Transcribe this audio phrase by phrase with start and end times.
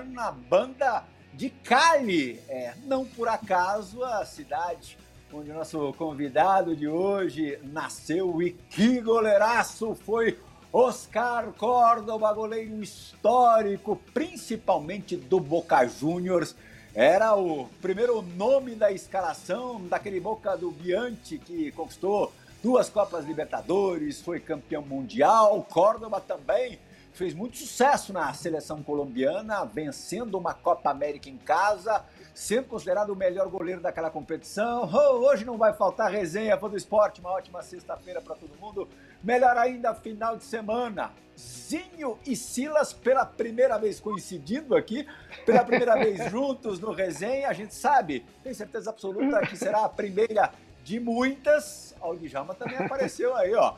[0.00, 2.40] colombiana, banda de Cali.
[2.48, 4.98] É, não por acaso a cidade
[5.32, 10.36] onde o nosso convidado de hoje nasceu e que goleiraço foi
[10.72, 16.56] Oscar Córdoba, goleiro histórico, principalmente do Boca Juniors.
[16.92, 24.20] Era o primeiro nome da escalação daquele Boca do Bianchi que conquistou duas Copas Libertadores,
[24.20, 25.64] foi campeão mundial.
[25.70, 26.80] Córdoba também
[27.12, 33.16] fez muito sucesso na seleção colombiana, vencendo uma Copa América em casa, sendo considerado o
[33.16, 34.88] melhor goleiro daquela competição.
[34.92, 38.88] Oh, hoje não vai faltar resenha para do esporte, uma ótima sexta-feira para todo mundo.
[39.22, 41.12] Melhor ainda, final de semana.
[41.38, 45.06] Zinho e Silas pela primeira vez coincidindo aqui,
[45.46, 47.48] pela primeira vez juntos no resenha.
[47.48, 50.52] A gente sabe, tem certeza absoluta que será a primeira
[50.84, 51.94] de muitas.
[52.00, 53.74] O Djalma também apareceu aí, ó.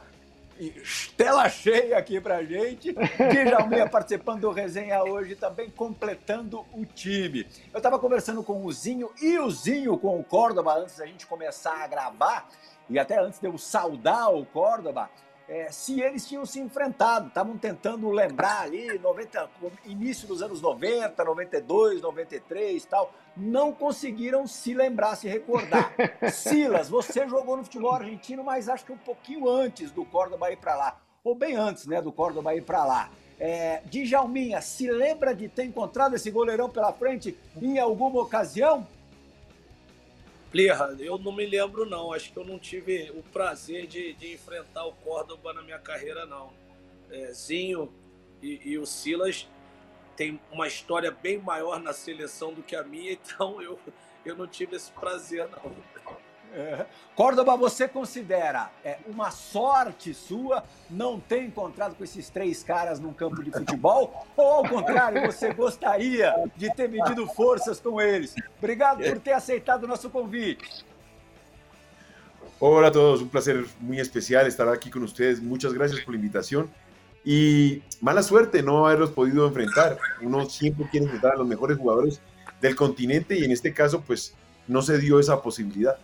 [0.69, 2.93] Estela cheia aqui pra gente.
[2.93, 7.47] Djalminha participando do resenha hoje, também completando o time.
[7.73, 11.27] Eu tava conversando com o Zinho e o Zinho com o Córdoba antes da gente
[11.27, 12.49] começar a gravar,
[12.89, 15.11] e até antes de eu saudar o Córdoba
[15.49, 17.29] é, se eles tinham se enfrentado.
[17.29, 19.51] Estavam tentando lembrar ali, 90,
[19.85, 23.13] início dos anos 90, 92, 93 tal.
[23.37, 25.93] Não conseguiram se lembrar, se recordar.
[26.33, 30.57] Silas, você jogou no futebol argentino, mas acho que um pouquinho antes do Córdoba ir
[30.57, 31.01] para lá.
[31.25, 33.11] Ou bem antes, né, do Córdoba ir para lá.
[33.39, 38.87] É, Djalminha, se lembra de ter encontrado esse goleirão pela frente em alguma ocasião?
[40.53, 42.13] Plirra, eu não me lembro não.
[42.13, 46.27] Acho que eu não tive o prazer de, de enfrentar o Córdoba na minha carreira,
[46.27, 46.53] não.
[47.11, 47.91] É, Zinho
[48.43, 49.49] e, e, o Silas
[50.15, 53.79] têm uma história bem maior na seleção do que a minha, então eu,
[54.27, 55.75] eu não tive esse prazer, não.
[56.55, 56.87] É.
[57.17, 63.13] Córdoba, você considera é, uma sorte sua não ter encontrado com esses três caras num
[63.13, 64.27] campo de futebol?
[64.37, 68.35] Ou, ao contrário, você gostaria de ter medido forças com eles?
[68.59, 70.85] Obrigado por ter aceitado o nosso convite.
[72.65, 75.43] Hola a todos, un placer muy especial estar aquí con ustedes.
[75.43, 76.71] Muchas gracias por la invitación.
[77.25, 79.99] Y mala suerte no haberlos podido enfrentar.
[80.21, 82.21] Uno siempre quiere enfrentar a los mejores jugadores
[82.61, 84.35] del continente y en este caso pues
[84.69, 85.99] no se dio esa posibilidad.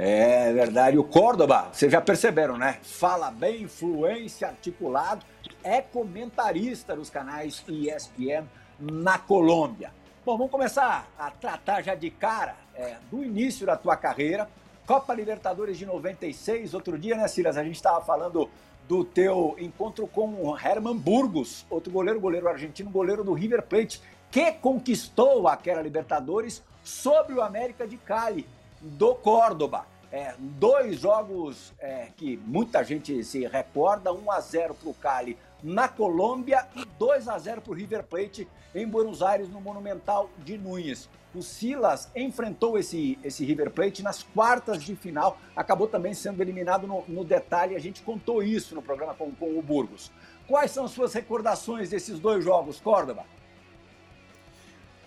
[0.00, 0.96] É verdade.
[0.96, 2.78] O Córdoba, vocês já perceberam, né?
[2.82, 5.26] Fala bem, fluência, articulado,
[5.64, 8.46] é comentarista dos canais ESPN
[8.78, 9.90] na Colômbia.
[10.24, 14.48] Bom, vamos começar a tratar já de cara é, do início da tua carreira.
[14.86, 17.58] Copa Libertadores de 96, outro dia, né, Silas?
[17.58, 18.48] A gente estava falando
[18.86, 24.00] do teu encontro com o Herman Burgos, outro goleiro, goleiro argentino, goleiro do River Plate,
[24.30, 28.46] que conquistou aquela Libertadores sobre o América de Cali
[28.80, 29.86] do Córdoba.
[30.10, 35.38] É, dois jogos é, que muita gente se recorda: 1 a 0 para o Cali
[35.62, 40.30] na Colômbia e 2 a 0 para o River Plate em Buenos Aires, no Monumental
[40.38, 41.08] de Núñez.
[41.34, 46.86] O Silas enfrentou esse, esse River Plate nas quartas de final, acabou também sendo eliminado
[46.86, 47.76] no, no detalhe.
[47.76, 50.10] A gente contou isso no programa com, com o Burgos.
[50.46, 53.26] Quais são as suas recordações desses dois jogos, Córdoba?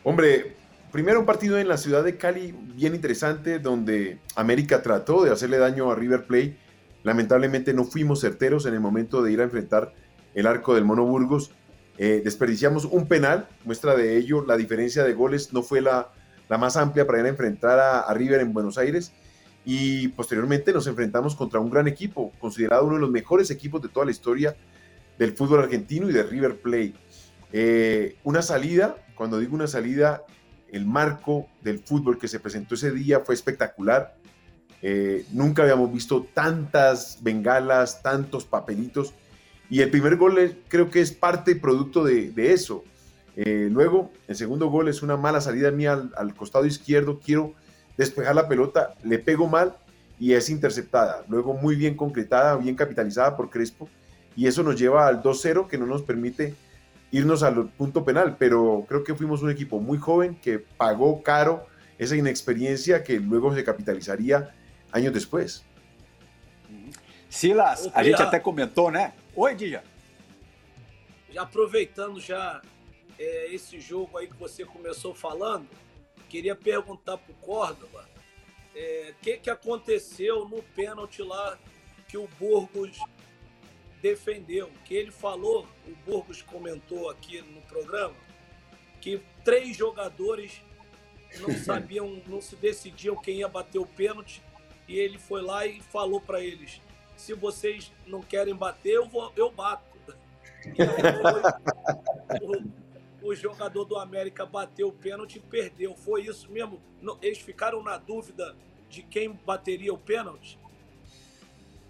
[0.03, 0.56] Hombre,
[0.91, 5.57] Primero un partido en la ciudad de Cali bien interesante donde América trató de hacerle
[5.57, 6.57] daño a River Plate.
[7.03, 9.93] Lamentablemente no fuimos certeros en el momento de ir a enfrentar
[10.35, 11.51] el arco del Mono Burgos.
[11.97, 16.11] Eh, desperdiciamos un penal, muestra de ello la diferencia de goles no fue la,
[16.49, 19.13] la más amplia para ir a enfrentar a, River en Buenos Aires.
[19.63, 23.87] Y posteriormente nos enfrentamos contra un gran equipo, considerado uno de los mejores equipos de
[23.87, 24.57] toda la historia
[25.17, 26.95] del fútbol argentino y de River Plate.
[27.53, 30.25] Eh, una salida, cuando digo una salida,
[30.71, 34.15] el marco del fútbol que se presentó ese día fue espectacular.
[34.81, 39.13] Eh, nunca habíamos visto tantas bengalas, tantos papelitos.
[39.69, 42.83] Y el primer gol creo que es parte y producto de, eso.
[43.35, 47.19] Eh, luego, el segundo gol es una mala salida mía al, costado izquierdo.
[47.19, 47.53] Quiero
[47.97, 49.75] despejar la pelota, le pego mal
[50.19, 51.23] y es interceptada.
[51.27, 53.89] Luego muy bien concretada, bien capitalizada por Crespo.
[54.35, 56.56] Y eso nos lleva al 2-0 que no nos permite
[57.11, 61.67] irnos al punto penal, pero creo que fuimos un equipo muy joven que pagó caro
[61.99, 64.55] esa inexperiencia que luego se capitalizaría
[64.91, 65.63] años después.
[67.29, 69.13] Silas, a gente até comentou, né?
[69.35, 69.83] Oi, Dija.
[71.29, 72.61] Já aproveitando já
[73.17, 75.67] é, esse jogo aí que você começou falando,
[76.27, 78.05] queria perguntar para o Córdoba
[78.73, 81.57] o é, que, que aconteceu no pênalti lá
[82.07, 82.99] que o Burgos
[84.01, 84.69] defendeu.
[84.86, 88.15] Que ele falou, o Burgos comentou aqui no programa,
[89.00, 90.62] que três jogadores
[91.39, 94.42] não sabiam, não se decidiam quem ia bater o pênalti,
[94.88, 96.81] e ele foi lá e falou para eles:
[97.15, 99.92] se vocês não querem bater, eu, vou, eu bato.
[102.39, 105.95] E o, o, jogador do América bateu o pênalti e perdeu.
[105.95, 106.80] Foi isso mesmo?
[107.19, 108.56] Eles ficaram na dúvida
[108.88, 110.59] de quem bateria o pênalti?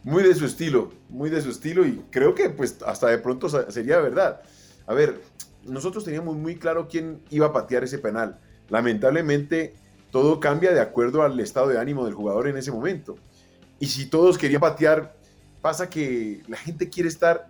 [0.04, 3.50] Muy de su estilo, muy de su estilo y creo que pues hasta de pronto
[3.72, 4.42] sería verdad.
[4.88, 5.22] A ver,
[5.64, 8.40] nosotros teníamos muy claro quién iba a patear ese penal.
[8.70, 9.76] Lamentablemente
[10.12, 13.16] todo cambia de acuerdo al estado de ánimo del jugador en ese momento.
[13.80, 15.16] Y si todos querían patear,
[15.62, 17.48] pasa que la gente quiere estar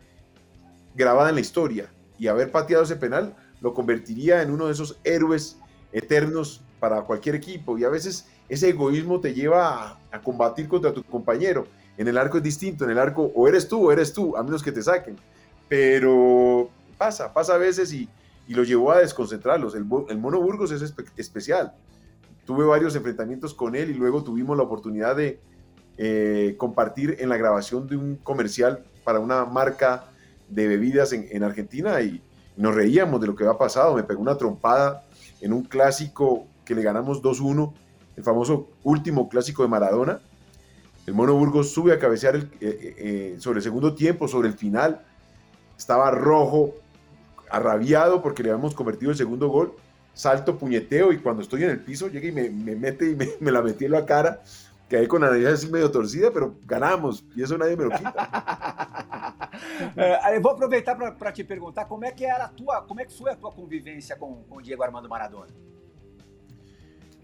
[0.93, 1.89] grabada en la historia
[2.19, 5.57] y haber pateado ese penal lo convertiría en uno de esos héroes
[5.93, 11.03] eternos para cualquier equipo y a veces ese egoísmo te lleva a, combatir contra tu
[11.03, 11.67] compañero.
[12.01, 14.41] En el arco es distinto, en el arco o eres tú o eres tú, a
[14.41, 15.17] menos que te saquen.
[15.69, 16.67] Pero
[16.97, 18.09] pasa, pasa a veces y,
[18.47, 19.75] y lo llevó a desconcentrarlos.
[19.75, 21.75] El, el Mono Burgos es especial.
[22.43, 25.39] Tuve varios enfrentamientos con él y luego tuvimos la oportunidad de
[25.99, 30.05] eh, compartir en la grabación de un comercial para una marca
[30.49, 32.19] de bebidas en, en Argentina y
[32.57, 33.93] nos reíamos de lo que había pasado.
[33.93, 35.03] Me pegó una trompada
[35.39, 37.71] en un clásico que le ganamos 2-1,
[38.15, 40.19] el famoso último clásico de Maradona.
[41.11, 44.53] El Mono Burgos sube a cabecear el, eh, eh, sobre el segundo tiempo, sobre el
[44.53, 45.01] final.
[45.77, 46.73] Estaba rojo,
[47.49, 49.73] arrabiado porque le habíamos convertido el segundo gol.
[50.13, 53.27] Salto, puñeteo y cuando estoy en el piso llega y me, me mete y me,
[53.41, 54.41] me, la metí en la cara.
[54.87, 58.13] Quedé con la nariz así medio torcida, pero ganamos e isso nadie me lo quita.
[59.97, 63.05] é, eu vou aproveitar para te perguntar como é que era a tua, como é
[63.05, 65.51] que foi a tua convivência com, com Diego Armando Maradona.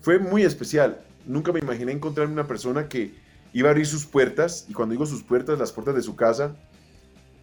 [0.01, 0.97] Fue muy especial.
[1.25, 5.05] Nunca me imaginé encontrarme una persona que iba a abrir sus puertas, y cuando digo
[5.05, 6.55] sus puertas, las puertas de su casa,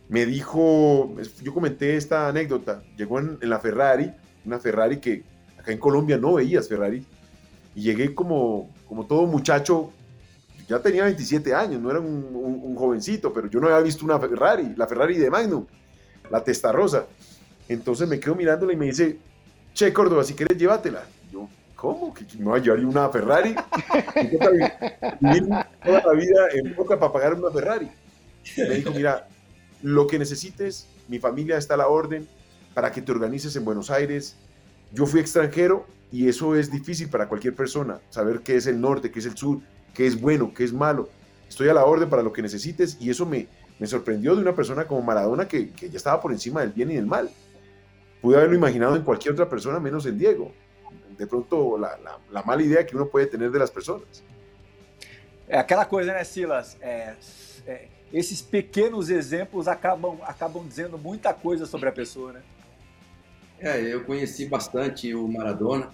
[0.09, 4.13] me dijo, yo comenté esta anécdota, llegó en, la Ferrari,
[4.45, 5.25] una Ferrari que
[5.59, 7.05] acá en Colombia no veías Ferrari,
[7.75, 9.91] y llegué como, como todo muchacho,
[10.69, 14.75] ya tenía 27 años, no era un, jovencito, pero yo no había visto una Ferrari,
[14.77, 15.65] la Ferrari de Magnum,
[16.31, 17.07] la testa rosa.
[17.69, 19.19] Entonces me quedo mirándola y me dice,
[19.73, 21.05] che Córdoba, si quieres llévatela.
[21.77, 22.15] ¿Cómo?
[22.15, 23.55] ¿Que me va a llevar una Ferrari?
[25.85, 27.91] toda la vida en boca para pagar una Ferrari.
[28.57, 29.29] Me dijo, mira,
[29.83, 32.27] lo que necesites, mi familia está a la orden
[32.75, 34.37] para que te organices en Buenos Aires.
[34.93, 39.11] Yo fui extranjero y eso es difícil para cualquier persona, saber qué es el norte,
[39.11, 39.61] qué es el sur,
[39.93, 41.09] qué es bueno, qué es malo.
[41.49, 43.47] Estoy a la orden para lo que necesites y eso me,
[43.79, 46.91] me sorprendió de una persona como Maradona que, que ya estaba por encima del bien
[46.91, 47.31] y del mal.
[48.23, 50.53] Pude haberlo imaginado en cualquier otra persona menos en Diego
[51.17, 54.23] de pronto la, la, la, mala idea que uno puede tener de las personas.
[55.49, 56.77] É aquela coisa, né, Silas?
[56.81, 57.15] É,
[57.67, 62.43] é, esses pequenos exemplos acabam, acabam dizendo muita coisa sobre a pessoa, né?
[63.59, 65.91] É, eu conheci bastante o Maradona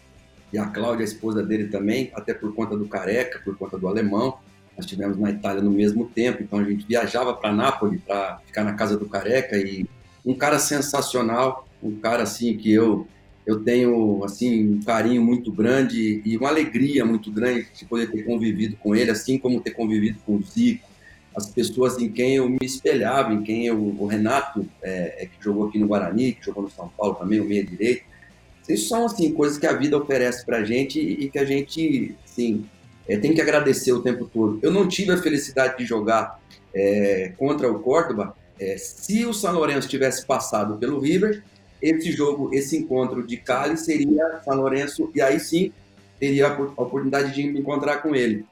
[0.52, 3.86] e a Cláudia, a esposa dele também, até por conta do Careca, por conta do
[3.86, 4.38] alemão.
[4.76, 8.64] Nós estivemos na Itália no mesmo tempo, então a gente viajava para Nápoles para ficar
[8.64, 9.86] na casa do Careca e
[10.24, 13.06] um cara sensacional, um cara assim que eu
[13.46, 18.22] eu tenho assim um carinho muito grande e uma alegria muito grande de poder ter
[18.22, 20.88] convivido com ele, assim como ter convivido com o Zico,
[21.34, 25.42] as pessoas em quem eu me espelhava, em quem eu, o Renato, é, é, que
[25.42, 28.04] jogou aqui no Guarani, que jogou no São Paulo também, o meia direito.
[28.68, 32.64] Isso são assim coisas que a vida oferece para gente e que a gente, assim,
[33.08, 34.58] é, tem que agradecer o tempo todo.
[34.62, 36.40] Eu não tive a felicidade de jogar
[36.74, 38.36] é, contra o Córdoba.
[38.58, 41.42] É, se o São Lourenço tivesse passado pelo River,
[41.80, 45.72] esse jogo, esse encontro de Cali seria São Lourenço, e aí sim
[46.18, 48.44] teria a oportunidade de me encontrar com ele.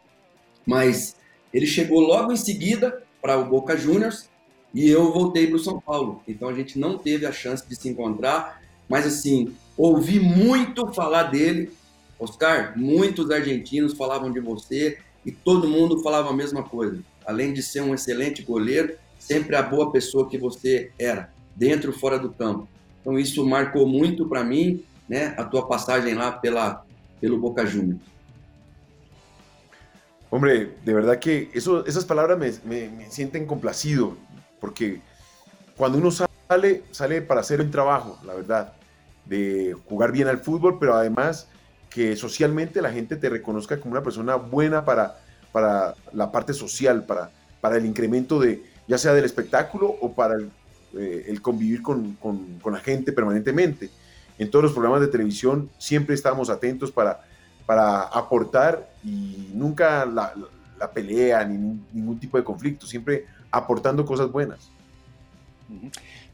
[0.66, 1.16] Mas
[1.52, 4.28] ele chegou logo em seguida para o Boca Juniors
[4.72, 6.22] e eu voltei para o São Paulo.
[6.26, 11.24] Então a gente não teve a chance de se encontrar, mas assim, ouvi muito falar
[11.24, 11.70] dele.
[12.18, 17.00] Oscar, muitos argentinos falavam de você e todo mundo falava a mesma coisa.
[17.26, 21.94] Além de ser um excelente goleiro, sempre a boa pessoa que você era, dentro e
[21.94, 22.68] fora do campo.
[23.08, 26.84] Então isso marcou muito para mim, né, a tua passagem lá pela
[27.18, 28.02] pelo Boca Juniors.
[30.30, 34.14] Hombre, de verdad que eso, esas palabras me, me, me, sienten complacido,
[34.60, 35.00] porque
[35.74, 38.74] cuando uno sale, sale para hacer un trabajo, la verdad,
[39.24, 41.48] de jugar bien al fútbol, pero además
[41.88, 45.18] que socialmente la gente te reconozca como una persona buena para,
[45.50, 47.30] para la parte social, para,
[47.62, 50.50] para el incremento de, ya sea del espectáculo o para el,
[50.96, 53.90] eh, convivir con, con, con, la gente permanentemente.
[54.38, 57.20] En todos los programas de televisión siempre estábamos atentos para,
[57.66, 60.32] para aportar y nunca la,
[60.94, 64.70] pelea ni ningún tipo de conflicto, siempre aportando cosas buenas.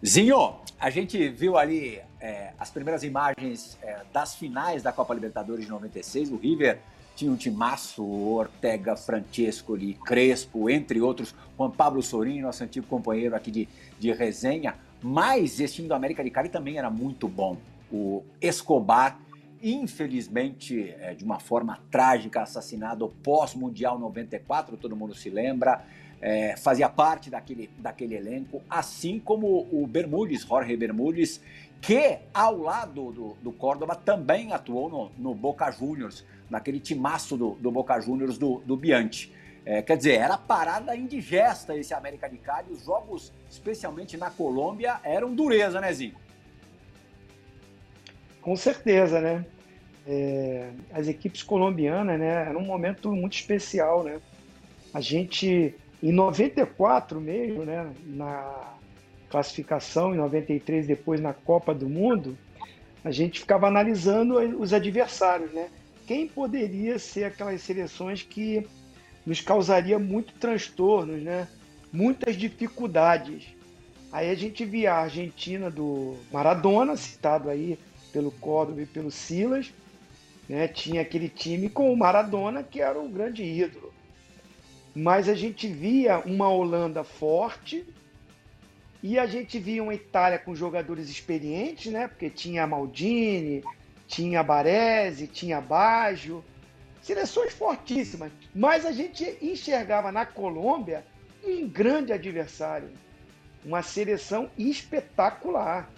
[0.05, 5.65] Zinho, a gente viu ali é, as primeiras imagens é, das finais da Copa Libertadores
[5.65, 6.31] de 96.
[6.31, 6.79] O River
[7.15, 13.51] tinha um timaço, Ortega, Francescoli, Crespo, entre outros, Juan Pablo Sorin, nosso antigo companheiro aqui
[13.51, 13.69] de,
[13.99, 14.75] de resenha.
[15.03, 17.57] Mas esse time do América de Cali também era muito bom.
[17.93, 19.21] O Escobar,
[19.63, 25.85] infelizmente, é, de uma forma trágica, assassinado pós-Mundial 94, todo mundo se lembra
[26.25, 31.39] é, fazia parte daquele, daquele elenco, assim como o Bermudes, Jorge Bermudes,
[31.83, 37.51] que ao lado do, do Córdoba também atuou no, no Boca Juniors, naquele timaço do,
[37.53, 39.33] do Boca Juniors do, do Bianchi.
[39.67, 42.71] É, quer dizer, era parada indigesta esse América de Cali.
[42.71, 46.15] Os jogos, especialmente na Colômbia, eram dureza, né, Zinho?
[48.43, 49.47] Com certeza, né?
[50.07, 52.47] É, as equipes colombianas, né?
[52.49, 54.21] Era um momento muito especial, né?
[54.93, 55.75] A gente
[56.05, 58.75] em 94 mesmo, né, na
[59.31, 62.37] classificação, em 93 depois na Copa do Mundo,
[63.03, 65.71] a gente ficava analisando os adversários, né?
[66.07, 68.67] Quem poderia ser aquelas seleções que
[69.25, 71.49] nos causaria muito transtornos, né?
[71.93, 73.55] Muitas dificuldades.
[74.13, 77.79] Aí a gente via a Argentina do Maradona, citado aí
[78.13, 79.73] pelo Córdoba e pelo Silas,
[80.49, 80.69] né?
[80.69, 83.95] Tinha aquele time com o Maradona, que era o grande ídolo
[84.95, 87.85] mas a gente via uma Holanda forte
[89.03, 92.07] e a gente via uma Itália com jogadores experientes, né?
[92.07, 93.65] Porque tinha Maldini,
[94.07, 96.45] tinha Baresi, tinha Baggio,
[97.03, 98.33] seleções fortíssimas.
[98.55, 101.05] Mas a gente enxergava na Colômbia
[101.45, 102.91] um grande adversário,
[103.65, 105.91] uma seleção espetacular.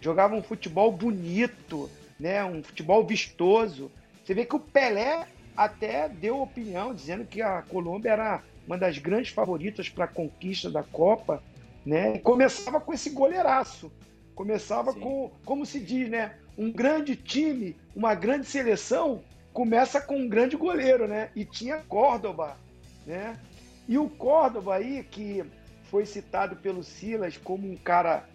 [0.00, 2.44] Jogava um futebol bonito, né?
[2.44, 3.90] Um futebol vistoso.
[4.24, 5.26] Você vê que o Pelé
[5.56, 10.70] até deu opinião dizendo que a Colômbia era uma das grandes favoritas para a conquista
[10.70, 11.42] da Copa,
[11.84, 12.16] né?
[12.16, 13.90] E começava com esse goleiraço.
[14.34, 15.00] Começava Sim.
[15.00, 16.34] com, como se diz, né?
[16.60, 21.30] Um grande time, uma grande seleção, começa com um grande goleiro, né?
[21.34, 22.58] E tinha Córdoba,
[23.06, 23.40] né?
[23.88, 25.42] E o Córdoba aí, que
[25.84, 28.28] foi citado pelo Silas como um cara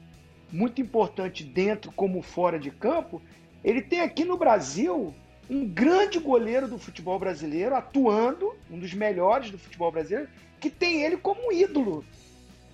[0.52, 3.22] muito importante dentro como fora de campo,
[3.64, 5.14] ele tem aqui no Brasil
[5.48, 11.04] um grande goleiro do futebol brasileiro atuando, um dos melhores do futebol brasileiro, que tem
[11.04, 12.04] ele como ídolo.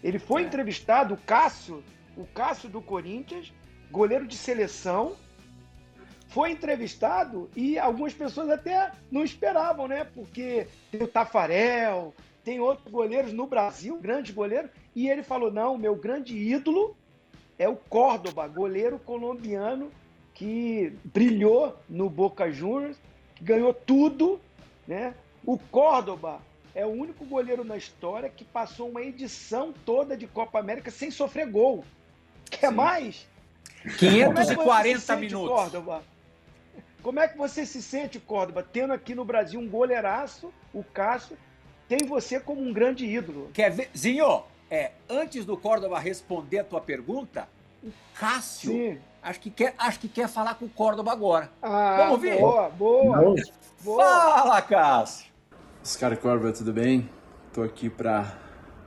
[0.02, 0.46] Ele foi é.
[0.46, 1.84] entrevistado, o Cássio,
[2.16, 3.52] o Cássio do Corinthians,
[3.92, 5.18] goleiro de seleção,
[6.32, 10.06] foi entrevistado e algumas pessoas até não esperavam, né?
[10.16, 15.78] Porque tem o Tafarel, tem outros goleiros no Brasil, grandes goleiros, e ele falou: não,
[15.78, 16.96] meu grande ídolo
[17.60, 19.92] é o Córdoba, goleiro colombiano
[20.34, 22.98] que brilhou no Boca Juniors,
[23.36, 24.40] que ganhou tudo,
[24.88, 25.14] né?
[25.46, 26.40] O Córdoba
[26.74, 31.12] é o único goleiro na história que passou uma edição toda de Copa América sem
[31.12, 31.84] sofrer gol.
[32.50, 32.76] Quer Sim.
[32.76, 33.28] mais?
[33.98, 35.50] 540 é minutos.
[35.50, 36.04] Córdoba?
[37.02, 41.38] Como é que você se sente, Córdoba, tendo aqui no Brasil um goleiraço, o Cássio,
[41.88, 43.50] tem você como um grande ídolo?
[43.54, 43.90] Quer ver?
[43.98, 47.48] Zinho, é, antes do Córdoba responder a tua pergunta,
[47.84, 49.00] o Cássio Sim.
[49.24, 51.52] Acho que quer, acho que quer falar com o Córdoba agora.
[51.62, 52.40] Ah, Vamos ouvir?
[52.40, 53.36] Boa, boa.
[53.84, 54.04] boa.
[54.04, 55.32] Fala, Cássio.
[55.84, 57.08] Oscar Córdoba, tudo bem?
[57.54, 58.36] Tô aqui para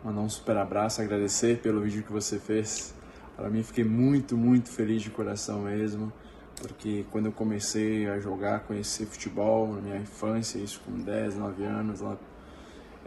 [0.03, 2.95] mandar um super abraço, agradecer pelo vídeo que você fez.
[3.37, 6.13] Para mim, fiquei muito, muito feliz de coração mesmo,
[6.61, 11.65] porque quando eu comecei a jogar, conhecer futebol na minha infância, isso com 10, 9
[11.65, 12.17] anos, lá,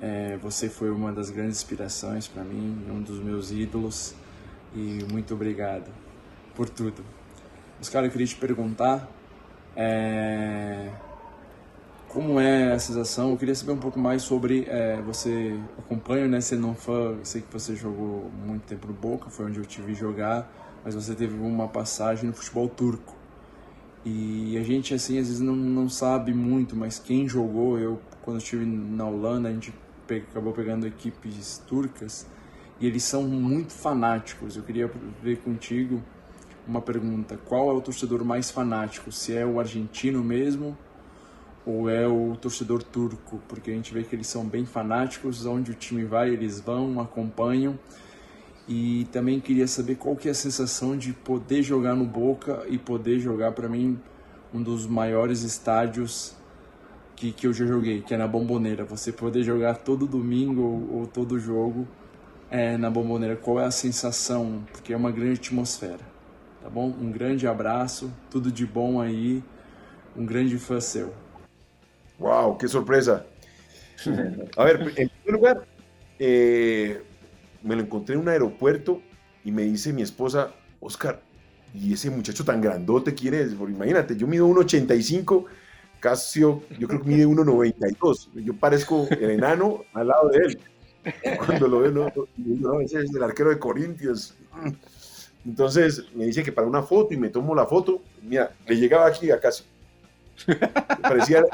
[0.02, 4.14] é, você foi uma das grandes inspirações para mim, um dos meus ídolos,
[4.76, 5.92] e muito obrigado
[6.56, 7.04] por tudo.
[7.80, 9.08] Oscar, eu queria te perguntar
[9.76, 10.90] é,
[12.10, 13.32] como é a sensação.
[13.32, 16.42] Eu queria saber um pouco mais sobre é, você acompanha, né?
[16.42, 19.82] Você não fã, sei que você jogou muito tempo no Boca, foi onde eu te
[19.82, 20.52] vi jogar,
[20.84, 23.17] mas você teve uma passagem no futebol turco.
[24.06, 28.40] E a gente assim às vezes não, não sabe muito, mas quem jogou, eu quando
[28.40, 29.74] estive na Holanda, a gente
[30.06, 32.26] pe acabou pegando equipes turcas
[32.80, 34.56] e eles são muito fanáticos.
[34.56, 36.02] Eu queria ver contigo
[36.68, 39.12] uma pergunta: qual é o torcedor mais fanático?
[39.12, 40.78] Se é o argentino mesmo
[41.66, 43.42] ou é o torcedor turco?
[43.48, 47.00] Porque a gente vê que eles são bem fanáticos, onde o time vai, eles vão,
[47.00, 47.78] acompanham.
[48.68, 52.78] E também queria saber qual que é a sensação de poder jogar no Boca e
[52.78, 53.98] poder jogar para mim
[54.54, 56.36] um dos maiores estádios
[57.16, 58.84] que, que eu já joguei, que é na Bomboneira.
[58.84, 61.88] Você poder jogar todo domingo ou, ou todo jogo
[62.50, 63.36] é, na Bomboneira.
[63.36, 64.64] Qual é a sensação?
[64.72, 66.04] Porque é uma grande atmosfera,
[66.62, 66.88] tá bom?
[66.88, 69.44] Um grande abraço, tudo de bom aí,
[70.16, 71.14] um grande fã seu.
[72.20, 73.26] Uau, que surpresa!
[74.58, 75.68] A ver, en primer lugar,
[76.20, 77.02] eh,
[77.64, 79.02] me lo encontré en un aeropuerto
[79.44, 81.22] y me dice mi esposa, Oscar,
[81.74, 85.46] y ese muchacho tan grandote quiere, imagínate, yo mido 1,85,
[86.00, 90.60] Casio, yo creo que mide 1,92, yo parezco el enano al lado de él.
[91.46, 91.92] Cuando lo veo,
[92.38, 94.36] no, ese es el arquero de Corintios.
[95.46, 99.08] Entonces me dice que para una foto y me tomo la foto, mira, le llegaba
[99.08, 99.66] aquí a Casio.
[101.02, 101.46] Parecía,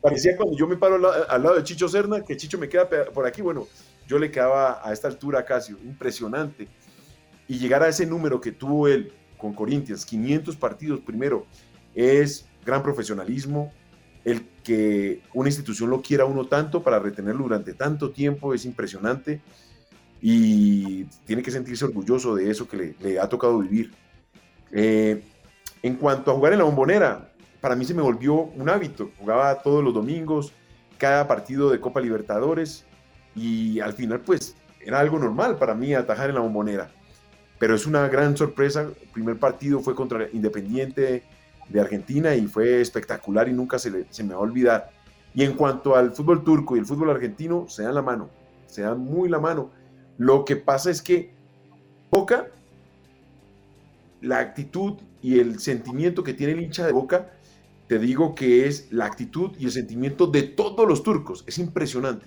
[0.00, 0.96] parecía cuando yo me paro
[1.28, 3.68] al, lado de Chicho Serna, que Chicho me queda por aquí, bueno,
[4.06, 6.68] yo le quedaba a esta altura a Casio, impresionante.
[7.48, 11.46] Y llegar a ese número que tuvo él con Corinthians, 500 partidos primero,
[11.94, 13.72] es gran profesionalismo.
[14.24, 19.42] El que una institución lo quiera uno tanto para retenerlo durante tanto tiempo es impresionante
[20.22, 23.92] y tiene que sentirse orgulloso de eso que le, le ha tocado vivir.
[24.72, 25.22] Eh,
[25.82, 27.30] en cuanto a jugar en la bombonera,
[27.60, 29.10] para mí se me volvió un hábito.
[29.18, 30.52] Jugaba todos los domingos,
[30.96, 32.86] cada partido de Copa Libertadores
[33.34, 36.90] y al final pues era algo normal para mí atajar en la bombonera.
[37.58, 38.82] Pero es una gran sorpresa.
[38.82, 41.22] El primer partido fue contra Independiente
[41.68, 44.90] de Argentina y fue espectacular y nunca se, me va a olvidar.
[45.34, 48.30] Y en cuanto al fútbol turco y el fútbol argentino, se dan la mano,
[48.66, 49.70] se dan muy la mano.
[50.18, 51.32] Lo que pasa es que
[52.10, 52.46] Boca,
[54.20, 57.32] la actitud y el sentimiento que tiene el hincha de Boca,
[57.88, 61.44] te digo que es la actitud y el sentimiento de todos los turcos.
[61.46, 62.26] Es impresionante.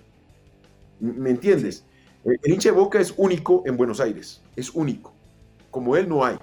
[1.00, 1.86] ¿Me entiendes?
[2.24, 5.14] El hincha de Boca es único en Buenos Aires, es único.
[5.72, 6.38] Como él no hay.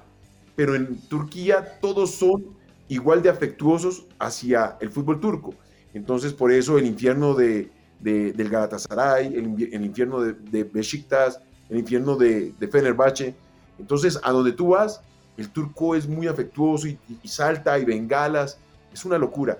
[0.56, 2.44] Pero en Turquía todos son
[2.88, 5.54] igual de afectuosos hacia el fútbol turco.
[5.92, 11.40] Entonces, por eso el infierno de, de, del Galatasaray, el, el infierno de, de, Besiktas,
[11.68, 13.34] el infierno de, de Fenerbahce.
[13.78, 15.00] Entonces, a donde tú vas,
[15.36, 18.58] el turco es muy afectuoso y, y salta y bengalas.
[18.92, 19.58] Es una locura.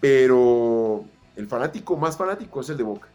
[0.00, 1.04] Pero
[1.36, 3.08] el fanático más fanático es el de Boca.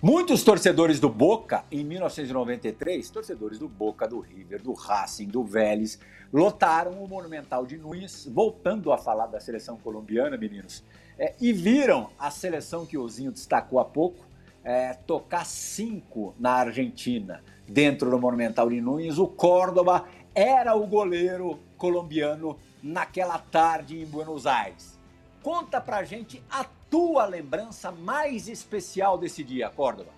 [0.00, 5.98] Muitos torcedores do Boca, em 1993, torcedores do Boca, do River, do Racing, do Vélez,
[6.32, 10.82] lotaram o Monumental de Nunes, voltando a falar da seleção colombiana, meninos,
[11.18, 14.24] é, e viram a seleção que o Zinho destacou há pouco
[14.64, 19.18] é, tocar cinco na Argentina, dentro do Monumental de Nunes.
[19.18, 24.98] O Córdoba era o goleiro colombiano naquela tarde em Buenos Aires.
[25.42, 30.10] Conta pra gente a tua lembrança mais especial desse día, Córdoba?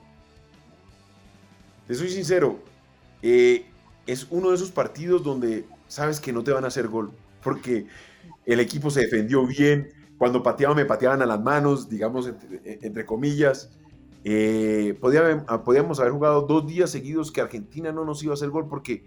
[1.87, 2.58] Te soy sincero,
[3.22, 3.66] eh,
[4.08, 7.12] es uno de esos partidos donde sabes que no te van a hacer gol,
[7.44, 7.87] porque
[8.44, 12.28] el equipo se defendió bien, cuando pateaban me pateaban a las manos, digamos,
[12.64, 13.70] entre, comillas.
[14.24, 18.50] Eh, podía, podíamos haber jugado dos días seguidos que Argentina no nos iba a hacer
[18.50, 19.04] gol porque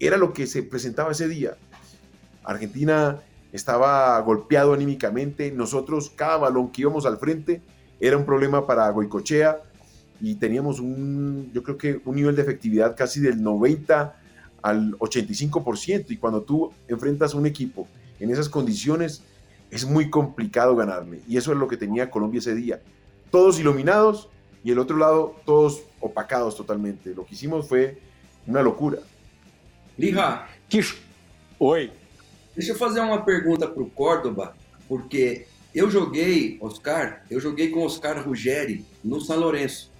[0.00, 1.56] era lo que se presentaba ese día.
[2.42, 3.22] Argentina
[3.54, 5.52] estaba golpeado anímicamente.
[5.52, 7.62] Nosotros, cada balón que íbamos al frente
[8.00, 9.62] era un problema para Goicochea
[10.20, 14.16] y teníamos un, yo creo que un nivel de efectividad casi del 90
[14.60, 16.06] al 85%.
[16.08, 17.86] Y cuando tú enfrentas a un equipo
[18.18, 19.22] en esas condiciones,
[19.70, 21.20] es muy complicado ganarle.
[21.28, 22.80] Y eso es lo que tenía Colombia ese día.
[23.30, 24.28] Todos iluminados
[24.64, 27.14] y el otro lado todos opacados totalmente.
[27.14, 28.00] Lo que hicimos fue
[28.48, 28.98] una locura.
[29.96, 30.48] Lija.
[31.58, 32.03] Oi.
[32.54, 34.56] Deixa eu fazer uma pergunta para o Córdoba,
[34.88, 39.92] porque eu joguei, Oscar, eu joguei com Oscar Ruggeri no São Lourenço.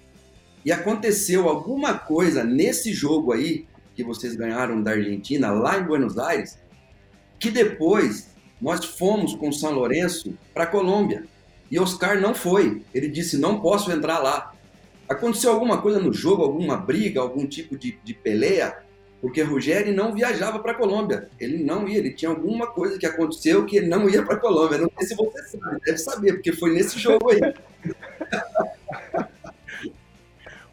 [0.63, 6.17] E aconteceu alguma coisa nesse jogo aí, que vocês ganharam da Argentina, lá em Buenos
[6.17, 6.57] Aires,
[7.37, 8.29] que depois
[8.61, 11.25] nós fomos com São Lourenço para Colômbia.
[11.69, 12.81] E Oscar não foi.
[12.93, 14.53] Ele disse: não posso entrar lá.
[15.09, 18.84] Aconteceu alguma coisa no jogo, alguma briga, algum tipo de, de peleia?
[19.25, 21.27] Porque Ruggeri não viajava para a Colômbia.
[21.39, 24.39] Ele não ia, ele tinha alguma coisa que aconteceu que ele não ia para a
[24.39, 24.77] Colômbia.
[24.77, 27.41] Não sei se você sabe, deve saber, porque foi nesse jogo aí.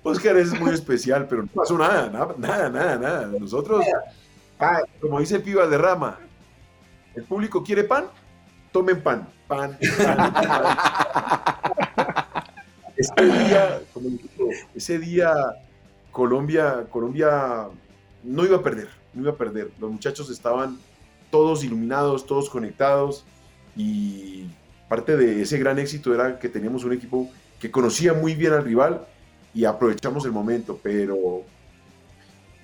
[0.04, 3.26] Oscar es muy especial, pero no pasó nada, nada, nada, nada.
[3.38, 3.86] Nosotros,
[5.00, 6.18] como dice Piva de Rama,
[7.14, 8.04] el público quiere pan,
[8.70, 10.32] tomen pan, pan, pan.
[10.34, 10.76] pan.
[12.98, 14.10] Ese día, como
[14.74, 15.32] ese día
[16.12, 17.68] Colombia, Colombia
[18.22, 19.70] no iba a perder, no iba a perder.
[19.80, 20.78] Los muchachos estaban
[21.30, 23.24] todos iluminados, todos conectados
[23.76, 24.46] y
[24.88, 28.64] parte de ese gran éxito era que teníamos un equipo que conocía muy bien al
[28.64, 29.06] rival
[29.54, 31.42] y aprovechamos el momento, pero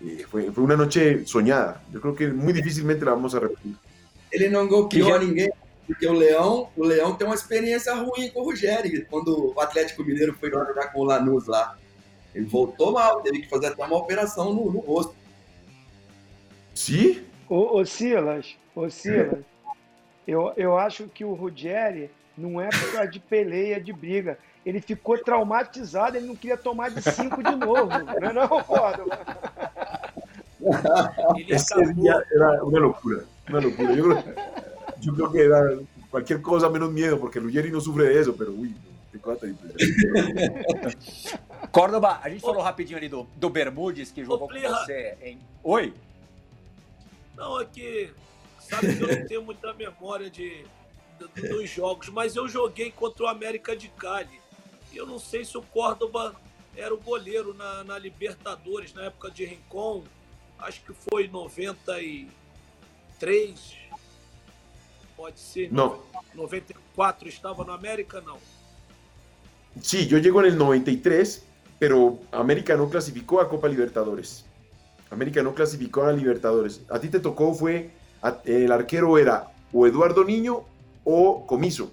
[0.05, 1.83] eh, fue, fue, una noche soñada.
[1.92, 3.77] Yo creo que muy difícilmente la vamos a repetir.
[4.31, 5.18] ele não golpeou já...
[5.18, 5.51] ninguém,
[5.87, 10.05] porque o Leão, o Leão tem uma experiência ruim com o Rogério, quando o Atlético
[10.05, 11.79] Mineiro foi jogar com o Lanús lá.
[12.35, 15.14] Ele voltou mal, teve que fazer até uma operação no, no rosto.
[16.78, 17.20] Sim?
[17.48, 19.44] Ô, ô Silas, ô Silas,
[20.24, 24.38] eu, eu acho que o Ruggeri não é por causa de peleia, de briga.
[24.64, 27.90] Ele ficou traumatizado, ele não queria tomar de cinco de novo.
[28.20, 29.18] Não é não, Córdoba?
[32.30, 33.92] era uma loucura, uma loucura.
[33.94, 38.18] Eu, eu creo que era qualquer coisa menos medo, porque o Ruggeri não sofre de
[38.18, 38.72] eso, pero uy,
[39.10, 39.52] tem coisa
[41.72, 45.38] Córdoba, a gente falou rapidinho ali do, do Bermudes, que jogou com você em...
[45.64, 45.92] Oi?
[47.38, 48.12] Não, é que
[48.59, 50.66] sabe que eu não tenho muita memória de,
[51.35, 54.40] de, dos jogos, mas eu joguei contra o América de Cali.
[54.92, 56.35] E eu não sei se o Córdoba
[56.77, 60.03] era o goleiro na, na Libertadores, na época de Rincon.
[60.59, 62.29] Acho que foi 93.
[65.16, 65.72] Pode ser.
[65.72, 66.03] Não.
[66.35, 68.38] 94 estava no América, não.
[69.81, 71.44] Sí, yo llego en el 93,
[71.79, 74.44] pero América no clasificó a Copa Libertadores.
[75.11, 76.83] América no clasificó a Libertadores.
[76.90, 77.90] A ti te tocó fue,
[78.44, 80.64] el arquero era o Eduardo Niño
[81.05, 81.90] o Comiso,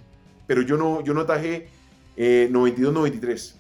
[0.48, 1.70] pero yo no, yo no atajé
[2.18, 3.56] eh, 92-93.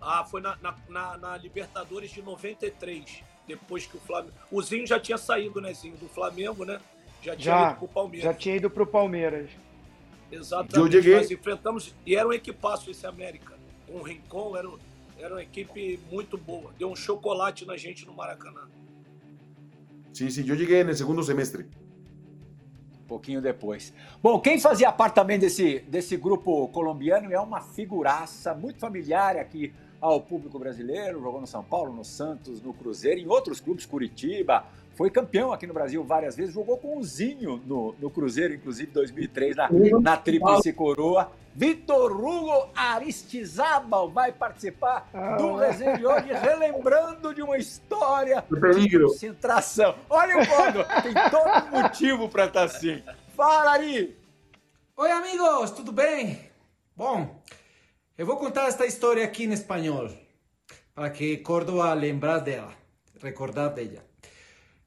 [0.00, 0.56] Ah, foi na,
[0.88, 4.34] na, na, Libertadores de 93, depois que o Flamengo...
[4.50, 6.78] O Zinho já tinha saído, né, Zinho, do Flamengo, né?
[7.22, 8.24] Já tinha já, ido pro Palmeiras.
[8.24, 9.50] Já tinha ido pro Palmeiras.
[10.30, 10.78] Exatamente.
[10.78, 11.16] Eu cheguei...
[11.16, 13.54] Nós enfrentamos, e era um equipaço esse América.
[13.86, 14.68] Com o Rincon, era,
[15.24, 16.70] era uma equipe muito boa.
[16.78, 18.68] Deu um chocolate na gente no Maracanã.
[20.12, 21.66] Sim, sim, eu cheguei no segundo semestre.
[23.00, 23.92] Um pouquinho depois.
[24.22, 29.72] Bom, quem fazia parte também desse, desse grupo colombiano é uma figuraça muito familiar aqui
[29.98, 31.20] ao público brasileiro.
[31.20, 34.66] Jogou no São Paulo, no Santos, no Cruzeiro, em outros clubes, Curitiba.
[34.94, 36.54] Foi campeão aqui no Brasil várias vezes.
[36.54, 39.68] Jogou com o Zinho no, no Cruzeiro, inclusive 2003, na,
[40.00, 41.32] na Tríplice Coroa.
[41.56, 48.98] Vitor Hugo Aristizábal vai participar ah, do resenha de hoje, relembrando de uma história de
[48.98, 49.94] concentração.
[50.10, 53.02] Olha o modo, tem todo motivo para estar tá assim.
[53.36, 54.16] Fala, Ari!
[54.96, 56.40] Oi, amigos, tudo bem?
[56.96, 57.40] Bom,
[58.18, 60.08] eu vou contar esta história aqui em espanhol,
[60.92, 62.72] para que Córdoba lembrar dela,
[63.20, 64.13] recordar dela.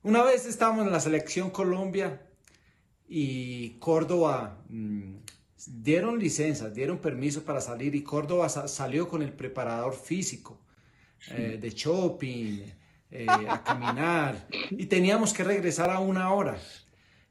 [0.08, 2.18] Uma vez estávamos na selección Colombia
[3.10, 5.18] e Córdoba mmm,
[5.68, 10.62] dieron licencia, dieron permiso para salir y Córdoba sa salió con el preparador físico
[11.32, 12.64] eh, de shopping,
[13.12, 16.58] eh, a caminar y teníamos que regresar a una hora.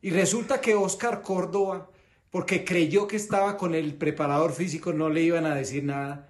[0.02, 1.90] Y resulta que Oscar Córdoba,
[2.28, 6.28] porque creyó que estaba con el preparador físico, no le iban a decir nada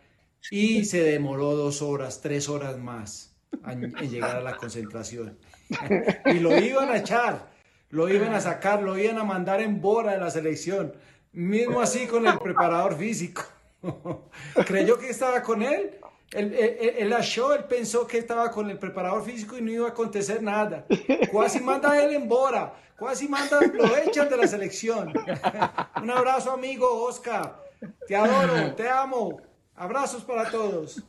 [0.53, 3.35] y se demoró dos horas, tres horas más
[3.67, 5.37] en llegar a la concentración.
[6.27, 7.49] y lo iban a echar,
[7.91, 10.95] lo iban a sacar, lo iban a mandar en bora de la selección.
[11.33, 13.43] Mismo así con el preparador físico.
[14.67, 15.99] Creyó que estaba con él.
[16.33, 19.87] Él, él, él, achó, él pensó que estaba con el preparador físico y no iba
[19.87, 20.85] a acontecer nada.
[21.33, 22.75] Casi manda él embora.
[22.97, 25.13] Casi manda, lo echan de la selección.
[26.03, 27.63] Un abrazo, amigo Oscar.
[28.09, 29.41] Te adoro, te amo.
[29.75, 31.03] Abrazos para todos.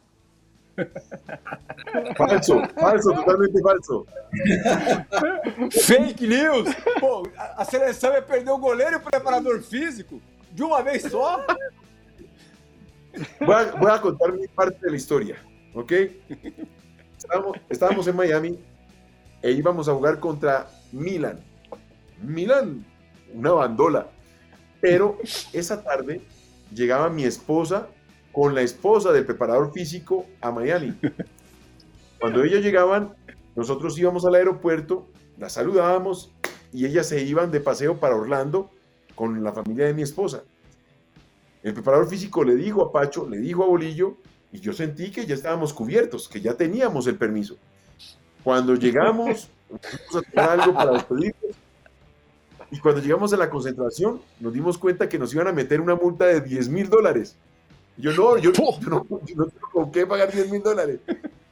[2.16, 4.06] Falso, falso, totalmente falso.
[5.72, 6.76] Fake news!
[7.00, 11.46] Pô, a seleção ia perder o goleiro e o preparador físico de uma vez só?
[13.40, 15.38] Voy a, voy a contar mi parte de la historia,
[15.74, 15.92] ¿ok?
[17.18, 18.60] Estábamos, estábamos en Miami
[19.42, 21.40] e íbamos a jugar contra Milan.
[22.22, 22.86] Milan,
[23.34, 24.08] una bandola.
[24.80, 25.18] Pero
[25.54, 26.22] esa tarde
[26.72, 27.88] llegaba mi esposa
[28.38, 30.94] con la esposa del preparador físico a Miami.
[32.20, 33.16] Cuando ellos llegaban,
[33.56, 35.08] nosotros íbamos al aeropuerto,
[35.40, 36.32] las saludábamos
[36.72, 38.70] y ellas se iban de paseo para Orlando
[39.16, 40.44] con la familia de mi esposa.
[41.64, 44.18] El preparador físico le dijo a Pacho, le dijo a Bolillo,
[44.52, 47.58] y yo sentí que ya estábamos cubiertos, que ya teníamos el permiso.
[48.44, 49.50] Cuando llegamos,
[50.36, 51.56] a algo para despedirnos,
[52.70, 55.96] y cuando llegamos a la concentración, nos dimos cuenta que nos iban a meter una
[55.96, 57.36] multa de 10 mil dólares.
[57.98, 58.80] Yo no, yo, no,
[59.26, 61.00] yo no tengo con qué pagar 10 mil dólares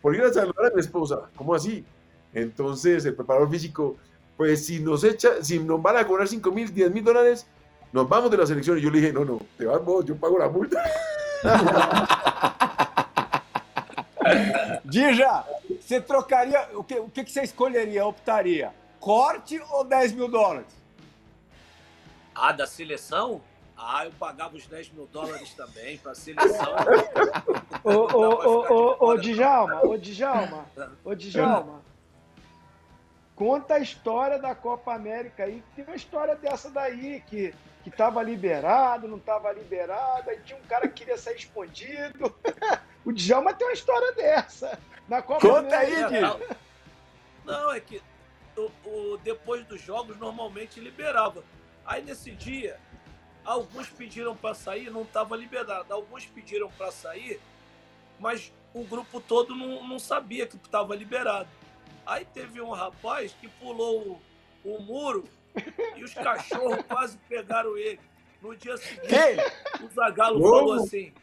[0.01, 1.21] por ir a saludar a mi esposa.
[1.35, 1.83] ¿Cómo así?
[2.33, 3.95] Entonces el preparador físico,
[4.37, 7.47] pues si nos echa, si nos van a cobrar 5 mil, 10 mil dólares,
[7.91, 8.77] nos vamos de la selección.
[8.77, 10.83] Y yo le dije, no, no, te vas vos, yo pago la multa.
[14.83, 15.45] Dija,
[15.79, 18.73] você trocaria, o que, o que você escolheria, optaria?
[18.99, 20.67] Corte ou 10 mil dólares?
[22.33, 23.41] Ah, da seleção?
[23.77, 26.75] Ah, eu pagava os 10 mil dólares também para a seleção.
[27.83, 30.65] ô, ô, ô, ô, ô, Djalma, ô, Djalma,
[31.03, 31.81] ô, Djalma.
[33.35, 35.61] conta a história da Copa América aí.
[35.75, 37.53] Tem uma história dessa daí, que
[37.85, 42.35] que estava liberado, não estava liberado, aí tinha um cara que queria sair escondido.
[43.05, 44.79] o Djalma tem uma história dessa.
[45.07, 46.39] Na Copa Conta aí, Não,
[47.45, 48.01] não, é que
[48.57, 51.43] o, o, depois dos jogos normalmente liberava.
[51.85, 52.79] Aí nesse dia,
[53.45, 55.93] alguns pediram para sair, não estava liberado.
[55.93, 57.39] Alguns pediram para sair,
[58.19, 61.47] mas o grupo todo não, não sabia que estava liberado.
[62.05, 64.21] Aí teve um rapaz que pulou
[64.63, 65.23] o, o muro
[65.95, 67.99] e os cachorros quase pegaram ele.
[68.41, 69.85] No dia seguinte, Quem?
[69.85, 71.13] o Zagalo falou assim: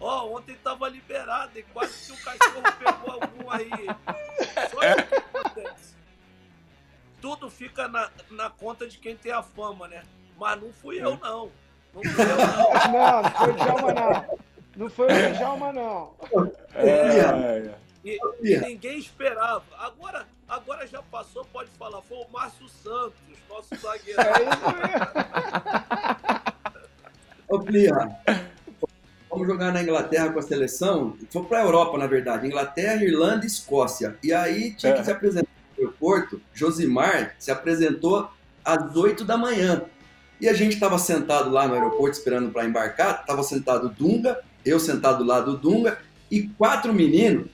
[0.00, 3.70] Ó, oh, ontem tava liberado e quase que o cachorro pegou algum aí.
[4.70, 5.96] Só que acontece.
[7.20, 10.02] Tudo fica na, na conta de quem tem a fama, né?
[10.38, 11.50] Mas não fui eu, não.
[11.94, 12.68] Não fui eu, não.
[12.92, 14.38] Não, não foi o Djalma, não.
[14.76, 16.14] Não foi o Djalma, não.
[16.74, 17.74] É, é.
[18.04, 19.64] E, e ninguém esperava.
[19.76, 22.00] Agora, agora já passou, pode falar.
[22.02, 24.20] Foi o Márcio Santos, nosso zagueiro.
[24.20, 25.08] É isso mesmo.
[27.48, 27.94] Ô, Plia,
[29.28, 31.16] vamos jogar na Inglaterra com a seleção.
[31.30, 32.46] Foi para a Europa, na verdade.
[32.46, 34.16] Inglaterra, Irlanda e Escócia.
[34.22, 35.04] E aí tinha que é.
[35.04, 36.40] se apresentar no aeroporto.
[36.54, 38.30] Josimar se apresentou
[38.64, 39.82] às 8 da manhã.
[40.40, 43.20] E a gente estava sentado lá no aeroporto esperando para embarcar.
[43.20, 45.98] Estava sentado o Dunga, eu sentado do lado do Dunga
[46.30, 47.46] e quatro meninos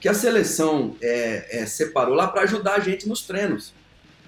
[0.00, 3.72] que a seleção é, é, separou lá para ajudar a gente nos treinos.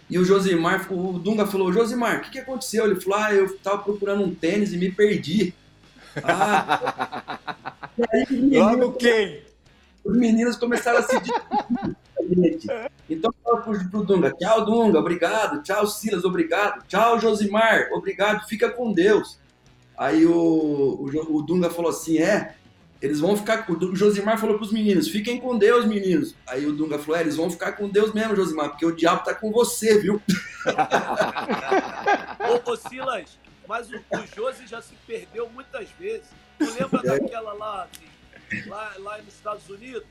[0.08, 2.84] E o Josimar, o Dunga falou, Josimar, o que, que aconteceu?
[2.84, 5.52] Ele falou, ah, eu estava procurando um tênis e me perdi.
[6.22, 7.38] Ah,
[7.98, 9.42] e aí, meninos, quem?
[10.04, 11.16] Os meninos começaram a se
[13.08, 18.92] Então pro, pro Dunga, tchau Dunga, obrigado, tchau Silas, obrigado, tchau Josimar, obrigado, fica com
[18.92, 19.38] Deus.
[19.96, 22.54] Aí o, o, o Dunga falou assim, é,
[23.04, 23.70] eles vão ficar.
[23.70, 26.34] O Josimar falou pros meninos: fiquem com Deus, meninos.
[26.46, 29.22] Aí o Dunga falou: é, eles vão ficar com Deus mesmo, Josimar, porque o diabo
[29.22, 30.22] tá com você, viu?
[32.40, 36.26] ô, ô, Silas, mas o, o Josi já se perdeu muitas vezes.
[36.58, 37.18] Tu lembra é.
[37.18, 40.06] daquela lá, assim, lá, lá nos Estados Unidos?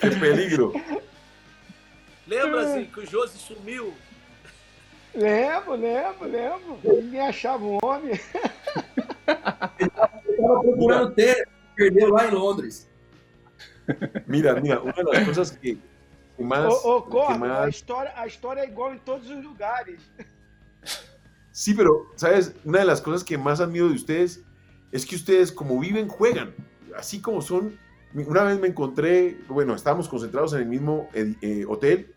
[0.00, 0.72] Que peligro!
[2.26, 3.94] Lembra assim que o Josi sumiu
[5.14, 6.78] Lembro, lembro, lembro.
[6.84, 8.12] Ninguém achava um homem.
[9.78, 12.88] Ele estava procurando ter, perdeu lá em Londres.
[14.26, 15.78] Mira, mira, uma das coisas que,
[16.36, 16.72] que mais.
[16.84, 17.04] Ô,
[17.38, 17.64] mais...
[17.64, 20.00] a, história, a história é igual em todos os lugares.
[21.52, 22.54] Sí, pero, ¿sabes?
[22.64, 24.40] Una de las cosas que más admiro de ustedes
[24.92, 26.54] es que ustedes, como viven, juegan.
[26.96, 27.78] Así como son.
[28.12, 32.12] Una vez me encontré, bueno, estábamos concentrados en el mismo eh, hotel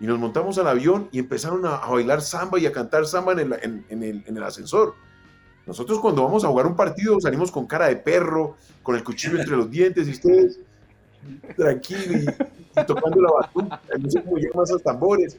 [0.00, 3.38] y nos montamos al avión y empezaron a, bailar samba y a cantar samba en
[3.38, 3.52] el,
[3.88, 4.94] en, el, en el, ascensor.
[5.64, 9.38] Nosotros cuando vamos a jugar un partido salimos con cara de perro, con el cuchillo
[9.38, 10.58] entre los dientes y ustedes
[11.56, 15.38] tranquilos y, tocando la batuta, no sé cómo llaman esos tambores.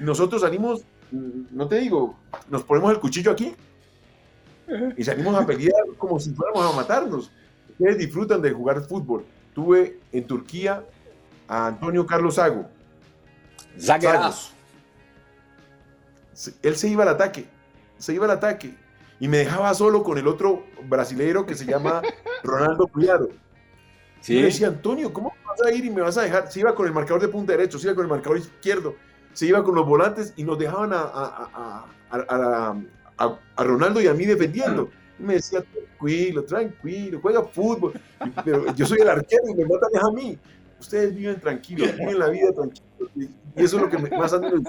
[0.00, 2.16] Nosotros salimos, no te digo,
[2.48, 3.54] nos ponemos el cuchillo aquí
[4.96, 7.30] y salimos a pelear como si fuéramos a matarnos.
[7.70, 9.24] Ustedes disfrutan de jugar fútbol.
[9.54, 10.84] Tuve en Turquía
[11.48, 12.66] a Antonio Carlos Sago,
[13.78, 14.52] Zagueiraço.
[16.62, 17.46] Él se iba al ataque,
[17.98, 18.74] se iba al ataque
[19.20, 22.02] y me dejaba solo con el otro brasileiro que se llama
[22.42, 23.28] Ronaldo Cuidado.
[24.26, 26.50] Y me decía, Antonio, ¿cómo vas a ir y me vas a dejar?
[26.50, 28.96] Se iba con el marcador de punta derecho, se iba con el marcador izquierdo,
[29.32, 32.74] se iba con los volantes y nos dejaban a, a,
[33.56, 34.90] Ronaldo y a mí defendiendo.
[35.18, 37.92] Y me decía, tranquilo, tranquilo, juega fútbol.
[38.44, 40.38] Pero yo soy el arquero y me matan a mí.
[40.80, 42.84] Ustedes viven tranquilos, viven la vida tranquilo.
[43.56, 44.62] E isso é o que mais admiro.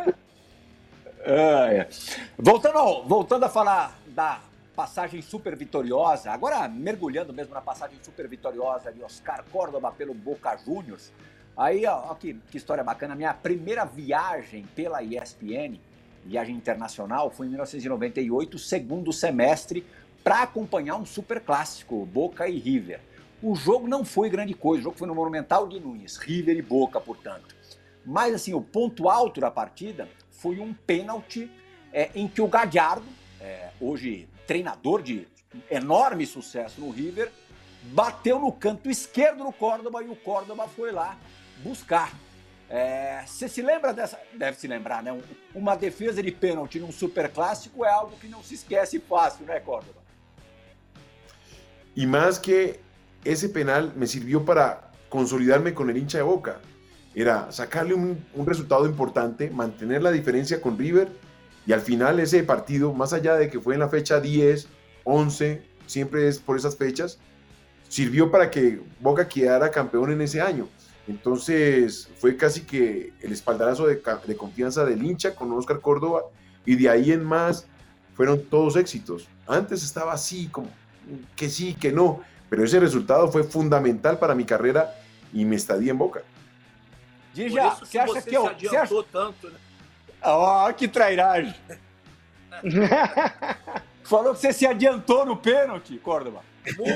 [1.20, 1.88] É.
[2.38, 4.42] Voltando, voltando a falar da
[4.76, 10.56] passagem super vitoriosa, agora mergulhando mesmo na passagem super vitoriosa de Oscar Córdoba pelo Boca
[10.58, 11.12] Juniors.
[11.58, 13.16] Aí, ó, ó que, que história bacana.
[13.16, 15.80] Minha primeira viagem pela ESPN,
[16.26, 19.86] viagem internacional, foi em 1998, segundo semestre,
[20.24, 23.00] para acompanhar um super clássico, Boca e River.
[23.42, 26.62] O jogo não foi grande coisa, o jogo foi no Monumental de Nunes, River e
[26.62, 27.56] Boca, portanto.
[28.04, 31.50] Mas assim, o ponto alto da partida foi um pênalti
[31.94, 33.06] é, em que o Gadiardo,
[33.40, 35.28] é, hoje treinador de
[35.70, 37.32] enorme sucesso no River,
[37.84, 41.18] bateu no canto esquerdo do Córdoba e o Córdoba foi lá
[41.64, 42.12] buscar.
[42.70, 44.20] É, se lembra dessa?
[44.34, 45.16] Deve se lembrar, né?
[45.54, 49.60] Uma defesa de pênalti num super clássico é algo que não se esquece fácil, né,
[49.60, 50.02] Córdoba?
[51.96, 52.80] E mais que
[53.24, 56.60] esse penal me serviu para consolidarme com o hincha de Boca.
[57.16, 61.10] era sacarle un, resultado importante, mantener la diferencia con River
[61.66, 64.68] y al final ese partido, más allá de que fue en la fecha 10,
[65.06, 67.18] 11, siempre es por esas fechas,
[67.88, 70.68] sirvió para que Boca quedara campeón en ese año.
[71.08, 76.24] Entonces fue casi que el espaldarazo de, de confianza del hincha con Oscar Córdoba
[76.66, 77.68] y de ahí en más
[78.16, 79.28] fueron todos éxitos.
[79.48, 80.70] Antes estaba así, como
[81.36, 84.96] que sí, que no, pero ese resultado fue fundamental para mi carrera
[85.32, 86.24] y me estadía en Boca.
[87.34, 88.44] Dija, você acha que eu.
[88.44, 88.96] Você acha...
[89.12, 89.58] tanto, né?
[90.24, 91.54] Oh, que trairagem!
[94.04, 96.42] Falou que você se adiantou no pênalti, Córdoba.
[96.78, 96.96] Muito.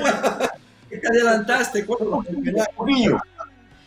[0.88, 2.18] Te adelantaste, Córdoba.
[2.18, 3.20] Um pouquinho.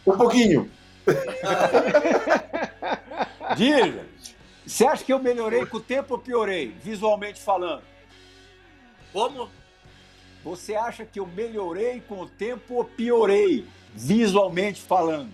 [0.06, 0.70] Um pouquinho.
[3.56, 4.06] Diga,
[4.66, 7.84] você acha que eu melhorei com o tempo ou piorei, visualmente falando?
[9.12, 9.50] Como?
[10.44, 15.32] Você acha que eu melhorei com o tempo ou piorei, visualmente falando?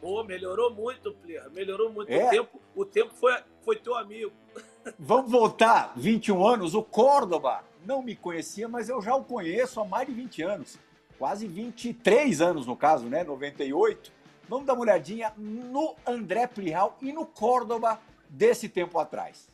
[0.00, 1.48] Pô, melhorou muito, Plirra.
[1.50, 2.10] Melhorou muito.
[2.10, 2.26] É.
[2.26, 4.32] O tempo, o tempo foi, foi teu amigo.
[4.98, 6.74] Vamos voltar 21 anos.
[6.74, 10.76] O Córdoba não me conhecia, mas eu já o conheço há mais de 20 anos.
[11.18, 13.24] Quase 23 anos, no caso, né?
[13.24, 14.12] 98.
[14.48, 19.48] Vamos dar uma olhadinha no André Plihal e no Córdoba desse tempo atrás.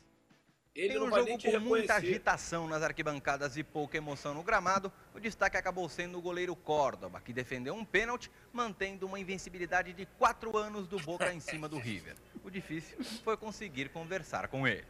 [0.75, 4.91] Ele Tem um jogo com muita agitação nas arquibancadas e pouca emoção no gramado.
[5.13, 10.05] O destaque acabou sendo o goleiro Córdoba, que defendeu um pênalti, mantendo uma invencibilidade de
[10.17, 12.15] quatro anos do Boca em cima do River.
[12.43, 14.85] O difícil foi conseguir conversar com ele.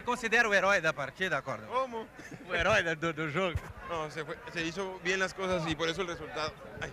[0.00, 1.68] Se considera o herói da partida, Córdoba?
[1.68, 2.06] Como?
[2.48, 3.60] O herói do, do jogo?
[3.90, 6.52] Não, se, fue, se hizo bien las cosas y por eso el resultado.
[6.80, 6.90] Ay.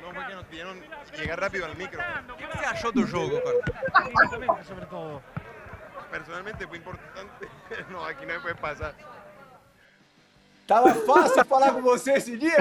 [0.00, 0.80] No fue que nos pidieron
[1.18, 2.00] llegar rápido al micro.
[2.32, 4.64] O que você achou do jogo, Córdoba?
[4.64, 5.22] Sobre todo
[6.10, 7.46] personalmente fue importante.
[7.90, 8.94] No, aquí no me puede pasar.
[10.66, 12.56] Tava fácil falar com você esse dia,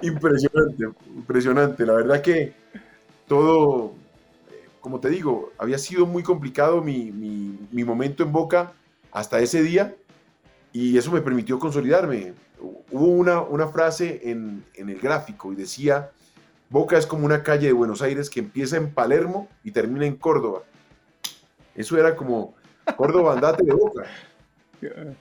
[0.00, 1.84] Impresionante, impresionante.
[1.84, 2.54] La verdad que
[3.28, 3.94] todo,
[4.84, 8.74] como te digo, había sido muy complicado mi, mi, mi momento en Boca
[9.12, 9.96] hasta ese día
[10.74, 12.34] y eso me permitió consolidarme.
[12.60, 16.10] Hubo una, una frase en, en el gráfico y decía,
[16.68, 20.16] Boca es como una calle de Buenos Aires que empieza en Palermo y termina en
[20.16, 20.64] Córdoba.
[21.74, 22.52] Eso era como
[22.94, 24.04] Córdoba, andate de boca.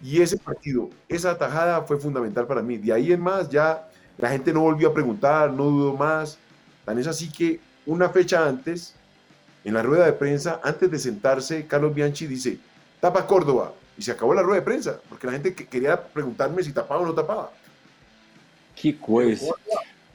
[0.03, 2.77] Y ese partido, esa tajada fue fundamental para mí.
[2.79, 6.37] De ahí en más, ya la gente no volvió a preguntar, no dudó más.
[6.83, 8.95] Tan es así que una fecha antes,
[9.63, 12.57] en la rueda de prensa, antes de sentarse, Carlos Bianchi dice,
[12.99, 13.73] tapa Córdoba.
[13.97, 17.05] Y se acabó la rueda de prensa, porque la gente quería preguntarme si tapaba o
[17.05, 17.51] no tapaba.
[18.75, 19.53] Que coisa.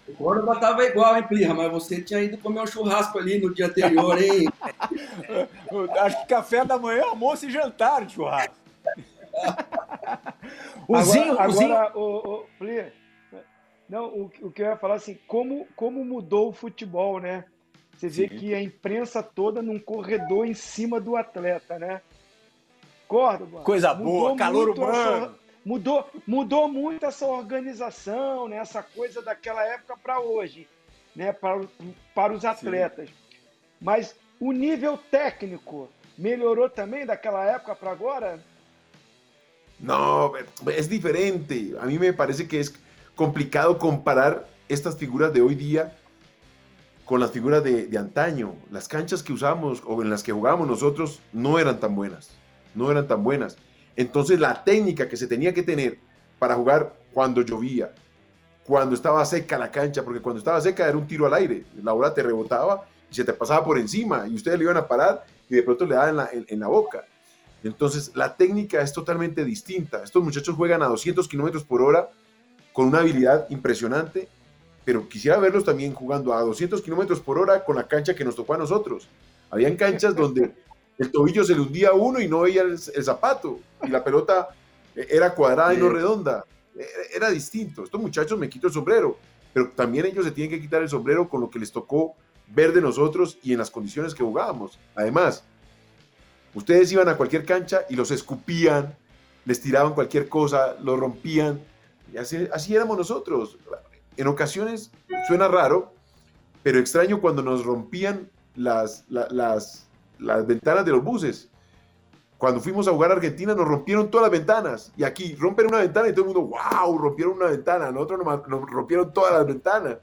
[0.09, 1.55] O Córdoba estava igual, hein, Plirra?
[1.55, 4.49] Mas você tinha ido comer um churrasco ali no dia anterior, hein?
[6.01, 8.55] Acho que café da manhã, almoço e jantar de churrasco.
[10.89, 11.75] o agora, Zinho, agora, o, Zinho...
[11.95, 12.93] o, o Plirra,
[13.89, 17.45] não, o, o, que eu ia falar assim, como, como mudou o futebol, né?
[17.99, 18.39] Você vê Sim.
[18.39, 22.01] que a imprensa toda num corredor em cima do atleta, né?
[23.09, 23.61] Córdoba.
[23.63, 25.35] Coisa boa, calor humano
[25.69, 28.57] mudou, mudou muito essa organização, né?
[28.57, 30.67] essa coisa daquela época para hoje,
[31.15, 31.31] né?
[31.31, 31.61] para,
[32.15, 33.09] para os atletas.
[33.09, 33.15] Sim.
[33.79, 38.41] Mas o nível técnico melhorou também daquela época para agora?
[39.79, 40.33] No,
[40.69, 41.77] es diferente.
[41.79, 42.73] A mí me parece que es
[43.15, 45.93] complicado comparar estas figuras de hoy día
[47.09, 48.55] con las figuras de, de, antaño.
[48.71, 52.31] Las canchas que usamos o en las que jugábamos nosotros no eran tan buenas.
[52.75, 53.57] No eran tan buenas.
[53.97, 55.99] Entonces la técnica que se tenía que tener
[56.39, 57.93] para jugar cuando llovía,
[58.65, 61.93] cuando estaba seca la cancha, porque cuando estaba seca era un tiro al aire, la
[61.93, 65.25] bola te rebotaba y se te pasaba por encima y ustedes le iban a parar
[65.49, 67.07] y de pronto le daban en la, boca.
[67.65, 70.03] Entonces la técnica es totalmente distinta.
[70.05, 72.11] Estos muchachos juegan a 200 kilómetros por hora
[72.73, 74.29] con una habilidad impresionante,
[74.89, 78.35] pero quisiera verlos también jugando a 200 kilómetros por hora con la cancha que nos
[78.35, 79.07] tocó a nosotros.
[79.51, 80.51] Habían canchas donde
[80.97, 84.49] el tobillo se le hundía a uno y no veía el, zapato, y la pelota
[84.95, 86.43] era cuadrada y no redonda.
[87.15, 87.85] Era, distinto.
[87.85, 89.19] Estos muchachos me quito el sombrero,
[89.53, 92.15] pero también ellos se tienen que quitar el sombrero con lo que les tocó
[92.47, 94.79] ver de nosotros y en las condiciones que jugábamos.
[94.95, 95.45] Además,
[96.55, 98.97] ustedes iban a cualquier cancha y los escupían,
[99.45, 101.61] les tiraban cualquier cosa, lo rompían.
[102.11, 103.59] Y así, así éramos nosotros.
[104.19, 104.91] En ocasiones
[105.27, 105.95] suena raro,
[106.63, 109.87] pero extraño cuando nos rompían las, las,
[110.19, 111.49] las ventanas de los buses.
[112.37, 114.93] Cuando fuimos a jugar a Argentina nos rompieron todas las ventanas.
[114.97, 117.91] Y aquí rompen una ventana y todo el mundo, wow, rompieron una ventana.
[117.91, 119.97] Nosotros nos, nos rompieron todas las ventanas.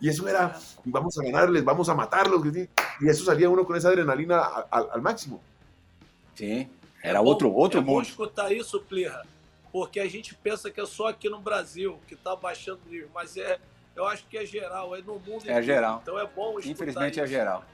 [0.00, 2.42] Y eso era, vamos a ganarles, vamos a matarlos.
[3.00, 4.40] Y eso salía uno con esa adrenalina
[4.70, 5.40] al, al máximo.
[6.38, 6.68] Sim,
[7.02, 9.26] era outro, outro é bom escutar isso, Plirra,
[9.72, 13.10] porque a gente pensa que é só aqui no Brasil que está baixando o nível,
[13.14, 13.58] mas é,
[13.94, 16.00] eu acho que é geral, é no mundo É geral.
[16.02, 17.34] Então é bom escutar Infelizmente é isso.
[17.34, 17.64] é geral.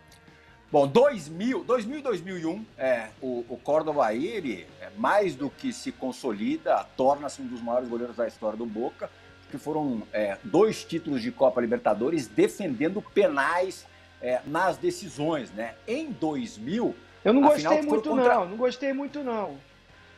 [0.73, 5.73] Bom, 2000, 2000 e 2001, é, o, o Córdoba aí, ele é mais do que
[5.73, 9.09] se consolida, torna-se um dos maiores goleiros da história do Boca.
[9.51, 13.87] que foram é, dois títulos de Copa Libertadores defendendo penais
[14.21, 15.75] é, nas decisões, né?
[15.87, 16.93] Em 2000...
[17.25, 18.35] Eu não gostei muito contra...
[18.35, 19.57] não, não gostei muito não.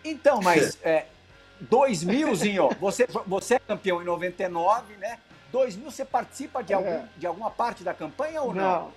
[0.02, 1.06] Então, mas é,
[1.64, 5.18] 2000zinho, você, você é campeão em 99, né?
[5.52, 7.08] 2000 você participa de, algum, é.
[7.16, 8.92] de alguma parte da campanha ou não?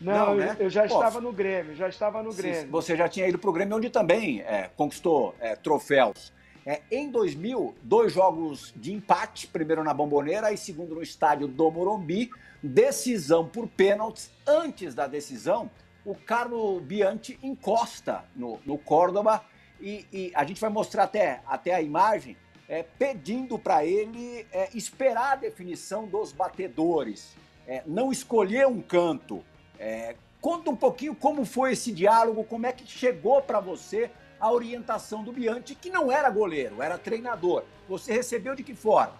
[0.00, 0.56] Não, não, não né?
[0.58, 2.70] eu já Pô, estava no Grêmio, já estava no Grêmio.
[2.70, 6.32] Você já tinha ido para o Grêmio, onde também é, conquistou é, troféus.
[6.64, 11.70] É, em 2000, dois jogos de empate, primeiro na Bomboneira e segundo no estádio do
[11.70, 12.30] Morumbi,
[12.62, 14.30] decisão por pênaltis.
[14.46, 15.70] Antes da decisão,
[16.04, 19.44] o Carlo Bianchi encosta no, no Córdoba
[19.80, 22.36] e, e, a gente vai mostrar até, até a imagem
[22.68, 27.34] é, pedindo para ele é, esperar a definição dos batedores,
[27.66, 29.42] é, não escolher um canto.
[29.78, 34.50] É, conta um pouquinho como foi esse diálogo, como é que chegou para você a
[34.50, 37.64] orientação do Bianchi, que não era goleiro, era treinador.
[37.88, 39.14] Você recebeu de que forma?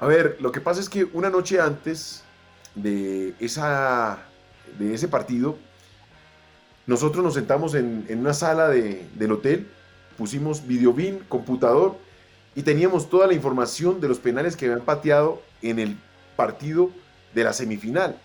[0.00, 2.22] A ver, lo que pasa es que una noche antes
[2.74, 4.18] de, esa,
[4.78, 5.58] de ese partido,
[6.88, 9.68] nosotros nos sentamos en, una sala de, del hotel,
[10.16, 11.96] pusimos videobin, computador
[12.54, 15.98] y teníamos toda la información de los penales que habían pateado en el
[16.34, 16.90] partido
[17.34, 18.18] de la semifinal.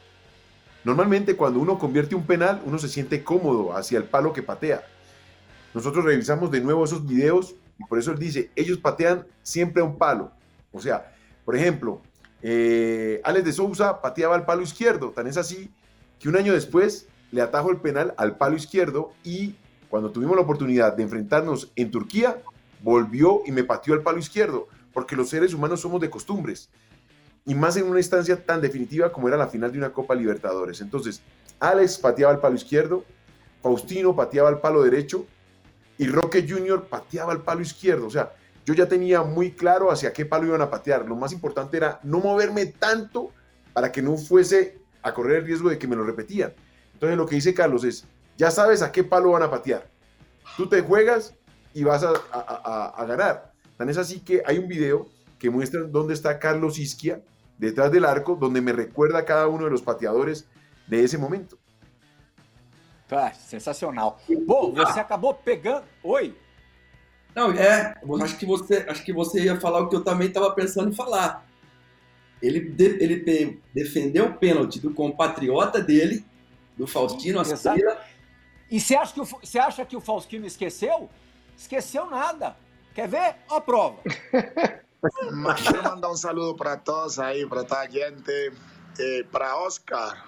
[0.85, 4.81] Normalmente cuando uno convierte un penal, uno se siente cómodo hacia el palo que patea.
[5.73, 9.85] Nosotros revisamos de nuevo esos videos y por eso él dice, ellos patean siempre a
[9.85, 10.31] un palo.
[10.71, 12.01] O sea, por ejemplo,
[12.41, 15.69] eh, Alex de Sousa pateaba al palo izquierdo, tan es así
[16.17, 19.55] que un año después le atajó el penal al palo izquierdo y
[19.89, 22.37] cuando tuvimos la oportunidad de enfrentarnos en Turquía,
[22.83, 26.69] volvió y me pateó al palo izquierdo, porque los seres humanos somos de costumbres
[27.43, 30.79] y más en una instancia tan definitiva como era la final de una Copa Libertadores.
[30.79, 31.23] Entonces,
[31.59, 33.03] Alex pateaba el palo izquierdo,
[33.63, 35.25] Faustino pateaba el palo derecho
[35.97, 36.85] y Roque Jr.
[36.85, 38.05] pateaba el palo izquierdo.
[38.05, 38.31] O sea,
[38.63, 41.07] yo ya tenía muy claro hacia qué palo iban a patear.
[41.07, 43.31] Lo más importante era no moverme tanto
[43.73, 46.53] para que no fuese a correr el riesgo de que me lo repetían.
[47.03, 48.05] Entonces, lo que dice Carlos es,
[48.37, 49.85] ya sabes a qué palo van a patear.
[50.55, 51.35] Tú te juegas
[51.73, 52.13] y vas a,
[52.95, 53.51] a ganar.
[53.77, 57.21] Tan es así que hay un video que muestra dónde está Carlos Isquia
[57.57, 60.47] detrás del arco, donde me recuerda a cada uno de los pateadores
[60.87, 61.57] de ese momento.
[63.11, 64.17] Ah, sensacional.
[64.45, 65.83] Bom, você acabou pegando.
[66.03, 66.33] Oi.
[67.35, 70.55] Não, é, acho que você, acho que você ia falar o que eu também estava
[70.55, 71.45] pensando em falar.
[72.41, 76.25] Ele, de, ele defendeu o pênalti do compatriota dele,
[76.77, 77.97] do Faustino Asprila.
[78.69, 81.09] E você acha, que o, você acha que o Faustino esqueceu?
[81.55, 82.55] Esqueceu nada.
[82.93, 83.35] Quer ver?
[83.49, 83.97] Ó a prova.
[85.57, 88.53] Quiero mandar un saludo para todos ahí, para toda gente,
[88.97, 90.23] eh, para Oscar.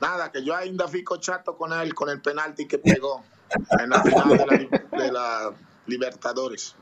[0.00, 3.24] Nada, que yo ainda fico chato con él, con el penalti que pegó
[3.80, 5.52] en la final de la,
[5.86, 6.74] Libertadores.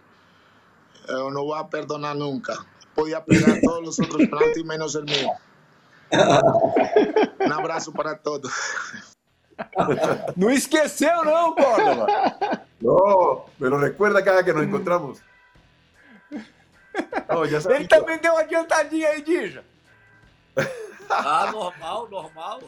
[1.09, 2.55] No voy a perdonar nunca.
[2.95, 5.31] Podía pegar todos los otros penaltis menos el mío.
[7.41, 8.53] Un abrazo para todos.
[10.37, 12.07] No esqueceu não, Córdoba.
[12.81, 15.23] No, me lo recuerda cada que nos encontramos.
[17.29, 19.65] Oh, Ele também deu uma adiantadinha aí, Dija.
[21.11, 22.61] Ah, normal, normal.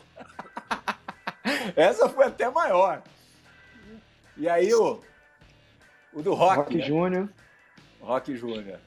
[1.77, 3.03] Essa foi até maior.
[4.37, 5.01] E aí o,
[6.13, 6.57] o do Rock.
[6.57, 6.85] Rock né?
[6.85, 7.29] Júnior.
[8.01, 8.81] Rock Júnior.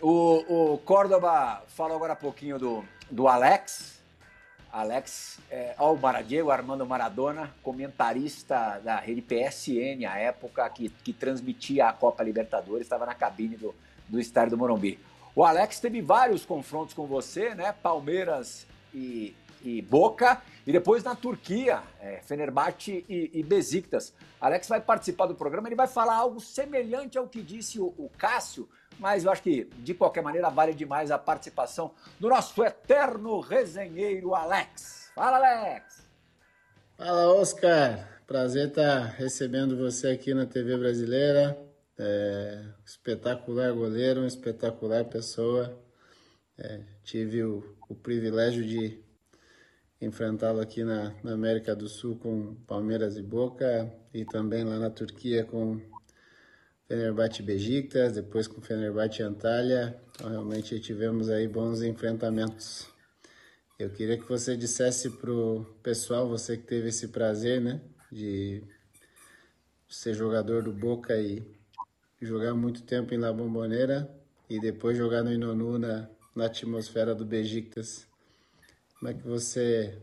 [0.00, 4.02] O, o Córdoba falou agora há pouquinho do, do Alex.
[4.72, 5.74] Alex, é,
[6.42, 12.82] o Armando Maradona, comentarista da rede PSN à época, que, que transmitia a Copa Libertadores,
[12.82, 13.72] estava na cabine do,
[14.08, 14.98] do estádio do Morumbi.
[15.34, 17.72] O Alex teve vários confrontos com você, né?
[17.72, 19.34] Palmeiras e,
[19.64, 24.14] e Boca, e depois na Turquia, é, Fenerbahçe e, e Besiktas.
[24.40, 28.10] Alex vai participar do programa, ele vai falar algo semelhante ao que disse o, o
[28.16, 33.40] Cássio, mas eu acho que, de qualquer maneira, vale demais a participação do nosso eterno
[33.40, 35.10] resenheiro Alex.
[35.14, 36.06] Fala, Alex!
[36.96, 38.14] Fala, Oscar!
[38.26, 41.58] Prazer estar recebendo você aqui na TV Brasileira.
[41.98, 45.78] É, espetacular goleiro, uma espetacular pessoa.
[46.58, 49.02] É, tive o, o, privilégio de
[50.04, 54.90] enfrentá-lo aqui na, na, América do Sul com Palmeiras e Boca e também lá na
[54.90, 55.80] Turquia com
[56.86, 60.00] Fenerbahçe Besiktas, depois com Fenerbahçe Antalya.
[60.10, 62.86] Então, realmente tivemos aí bons enfrentamentos.
[63.78, 67.80] Eu queria que você dissesse pro pessoal, você que teve esse prazer, né,
[68.12, 68.62] de
[69.88, 71.42] ser jogador do Boca e
[72.20, 74.08] jogar muito tempo em La Bombonera
[74.48, 78.06] e depois jogar no Inonu na, na atmosfera do Besiktas.
[78.98, 80.00] Como é que você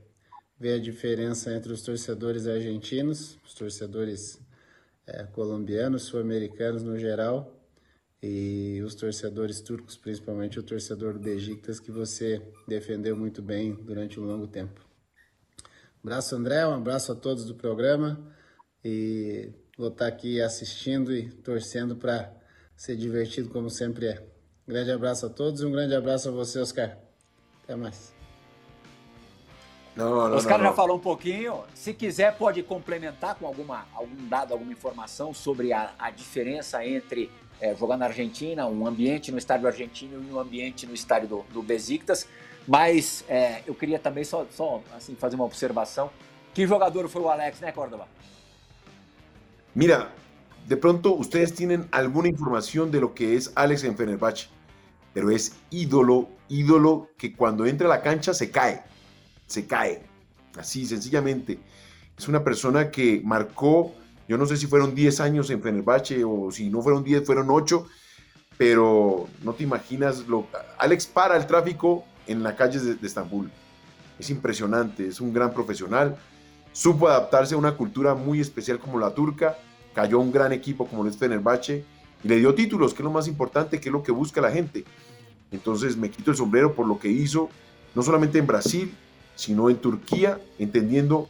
[0.60, 4.40] vê a diferença entre os torcedores argentinos, os torcedores
[5.08, 7.58] é, colombianos, sul-americanos no geral,
[8.22, 14.20] e os torcedores turcos, principalmente o torcedor do Besiktas, que você defendeu muito bem durante
[14.20, 14.86] um longo tempo.
[16.04, 18.20] Um abraço, André, um abraço a todos do programa
[18.84, 22.32] e vou estar aqui assistindo e torcendo para
[22.76, 24.28] ser divertido como sempre é.
[24.68, 26.98] Um grande abraço a todos e um grande abraço a você, Oscar.
[27.64, 28.21] Até mais.
[29.96, 31.64] Não, não, Oscar não, já falou um pouquinho.
[31.74, 37.30] Se quiser, pode complementar com alguma, algum dado, alguma informação sobre a, a diferença entre
[37.60, 41.46] é, jogar na Argentina, um ambiente no estádio argentino e um ambiente no estádio do,
[41.54, 42.28] do Besiktas.
[42.68, 46.10] Mas é, eu queria também só, só assim, fazer uma observação.
[46.54, 48.08] Que jogador foi o Alex, né, Córdoba?
[49.74, 50.12] Mira,
[50.68, 54.48] de pronto ustedes tienen alguna información de lo que es Alex en Fenerbahce,
[55.14, 58.84] pero es ídolo, ídolo que cuando entra a la cancha se cae,
[59.52, 60.02] se cae,
[60.58, 61.60] así sencillamente.
[62.18, 63.94] Es una persona que marcó,
[64.28, 67.50] yo no sé si fueron 10 años en Fenerbahce o si no fueron 10, fueron
[67.50, 67.86] 8,
[68.58, 70.48] pero no te imaginas lo...
[70.78, 73.50] Alex para el tráfico en las calles de, Estambul.
[74.20, 76.16] Es impresionante, es un gran profesional,
[76.72, 79.58] supo adaptarse a una cultura muy especial como la turca,
[79.94, 81.84] cayó un gran equipo como el Fenerbahce
[82.24, 84.52] y le dio títulos, que es lo más importante, que es lo que busca la
[84.52, 84.86] gente.
[85.52, 87.50] Entonces me quito el sombrero por lo que hizo,
[87.96, 88.94] no solamente en Brasil,
[89.36, 91.30] sino en Turquía, entendiendo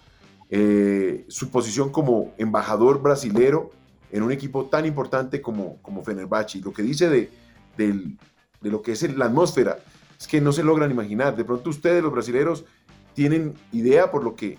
[0.49, 3.71] eh, su posición como embajador brasilero
[4.11, 6.59] en un equipo tan importante como, como Fenerbahce.
[6.59, 7.29] Lo que dice de,
[7.77, 9.79] de lo que es la atmósfera,
[10.19, 11.35] es que no se logran imaginar.
[11.35, 12.65] De pronto ustedes, los brasileros,
[13.13, 14.57] tienen idea por lo que,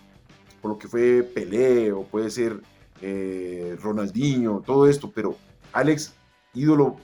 [0.60, 2.60] por lo que fue Pelé o puede ser
[3.00, 5.36] eh, Ronaldinho, todo esto, pero
[5.72, 6.14] Alex,
[6.54, 6.96] ídolo,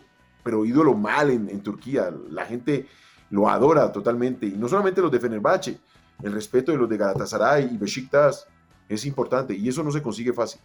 [0.43, 2.87] pero ídolo mal en, Turquía, la gente
[3.31, 5.79] lo adora totalmente, y no solamente los de Fenerbahce,
[6.23, 8.47] el respeto de los de Galatasaray y Besiktas
[8.89, 10.61] es importante, e isso não se consigue fácil.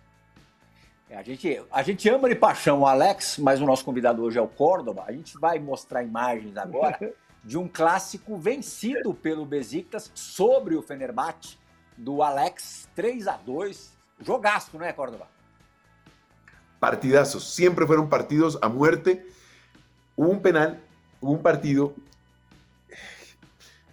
[1.09, 4.39] É, a, gente, a gente ama de paixão o Alex, mas o nosso convidado hoje
[4.39, 5.03] é o Córdoba.
[5.05, 6.97] A gente vai mostrar imagens agora
[7.43, 11.57] de um clássico vencido pelo Besiktas sobre o Fenerbahçe,
[11.95, 13.93] do Alex 3 a 2
[14.25, 15.27] Jogazo, ¿no es Córdoba?
[16.79, 19.25] Partidazos, siempre fueron partidos a muerte.
[20.15, 20.81] Hubo un penal,
[21.21, 21.93] hubo un partido.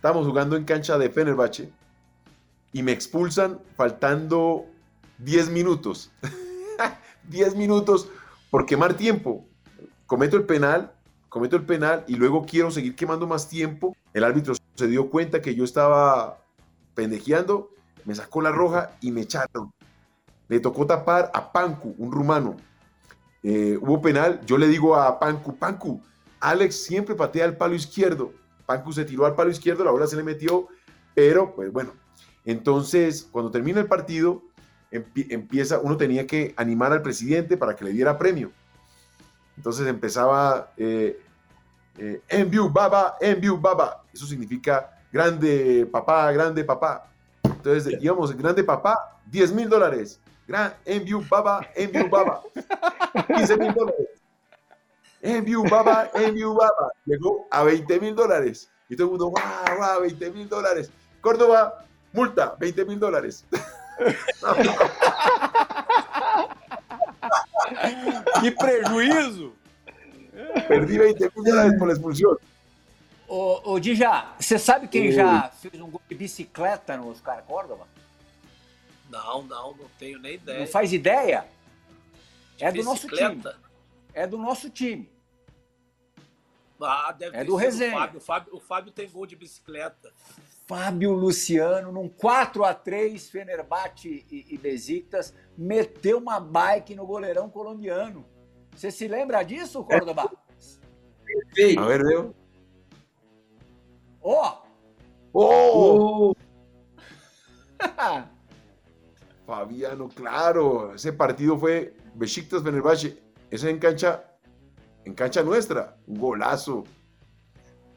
[0.01, 1.70] Estábamos jugando en cancha de Fenerbahce
[2.72, 4.64] y me expulsan faltando
[5.18, 6.11] 10 minutos.
[7.28, 8.09] 10 minutos
[8.51, 9.44] por quemar tiempo.
[10.07, 10.92] Cometo el penal,
[11.28, 13.94] cometo el penal y luego quiero seguir quemando más tiempo.
[14.14, 16.38] El árbitro se dio cuenta que yo estaba
[16.94, 17.70] pendejeando,
[18.07, 19.70] me sacó la roja y me echaron
[20.51, 22.57] le tocó tapar a Panku, un rumano.
[23.44, 26.03] Eh, hubo penal, yo le digo a Panku, Panku,
[26.40, 28.32] Alex siempre patea al palo izquierdo.
[28.71, 30.68] Panku se tiró al palo izquierdo, la bola se le metió,
[31.12, 31.93] pero pues bueno.
[32.45, 34.45] Entonces, cuando termina el partido,
[34.93, 38.53] empieza, uno tenía que animar al presidente para que le diera premio.
[39.57, 41.21] Entonces empezaba eh,
[41.99, 44.05] eh, Enview Baba, Enview Baba.
[44.12, 47.11] Eso significa grande papá, grande papá.
[47.43, 50.21] Entonces íbamos, grande papá, 10 mil dólares.
[50.47, 52.41] Gran, envio baba, envio baba.
[53.37, 54.20] 15 mil dólares.
[55.23, 56.93] Envio baba, envio baba.
[57.05, 58.71] Llegó a 20 mil dólares.
[58.89, 60.91] Y todo el mundo, guau, guau, 20 mil dólares.
[61.21, 63.45] Córdoba, multa, 20 mil dólares.
[68.41, 69.53] que prejuízo!
[70.66, 72.37] Perdi 20 mil dólares por expulsão.
[73.29, 75.12] Ô, ô Dija, você sabe quem Oi.
[75.12, 77.87] já fez um gol de bicicleta no Oscar Córdoba?
[79.09, 80.61] Não, não, não tenho nem ideia.
[80.61, 81.45] Não faz ideia?
[82.57, 83.41] De é do nosso time.
[84.13, 85.11] É do nosso time.
[86.81, 87.95] Ah, deve é do Resenha.
[87.95, 88.19] O Fábio.
[88.19, 90.13] O, Fábio, o Fábio tem gol de bicicleta.
[90.67, 97.51] Fábio Luciano, num 4 a 3 Fenerbahçe e, e Besiktas, meteu uma bike no goleirão
[97.51, 98.25] colombiano.
[98.75, 100.31] Você se lembra disso, Córdoba?
[101.55, 101.77] Sim.
[101.79, 102.35] A ver, eu.
[104.23, 104.63] Ó!
[105.33, 106.33] Oh!
[107.81, 108.25] oh!
[109.45, 112.63] Fabiano, claro, ese partido fue Besiktas
[113.51, 114.22] Ese en cancha,
[115.05, 116.84] en cancha nuestra, um golaço.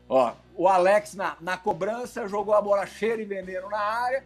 [0.09, 4.23] Ó, o Alex na, na cobrança jogou a bola cheia de veneno na área.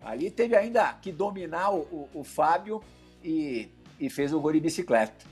[0.00, 2.82] Ali teve ainda que dominar o, o, o Fábio
[3.22, 5.24] e, e fez o gol de bicicleta.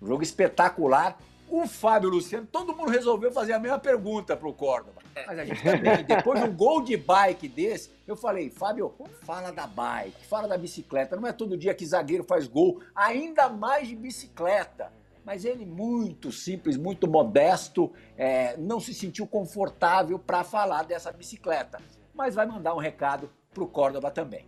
[0.00, 1.18] Um jogo espetacular.
[1.48, 5.02] O Fábio Luciano, todo mundo resolveu fazer a mesma pergunta pro Córdoba.
[5.26, 9.52] Mas a gente também, depois de um gol de bike desse, eu falei, Fábio, fala
[9.52, 11.16] da bike, fala da bicicleta.
[11.16, 14.90] Não é todo dia que zagueiro faz gol, ainda mais de bicicleta.
[15.24, 21.80] Mas ele, muito simples, muito modesto, é, não se sentiu confortável para falar dessa bicicleta.
[22.12, 24.46] Mas vai mandar um recado pro Córdoba também.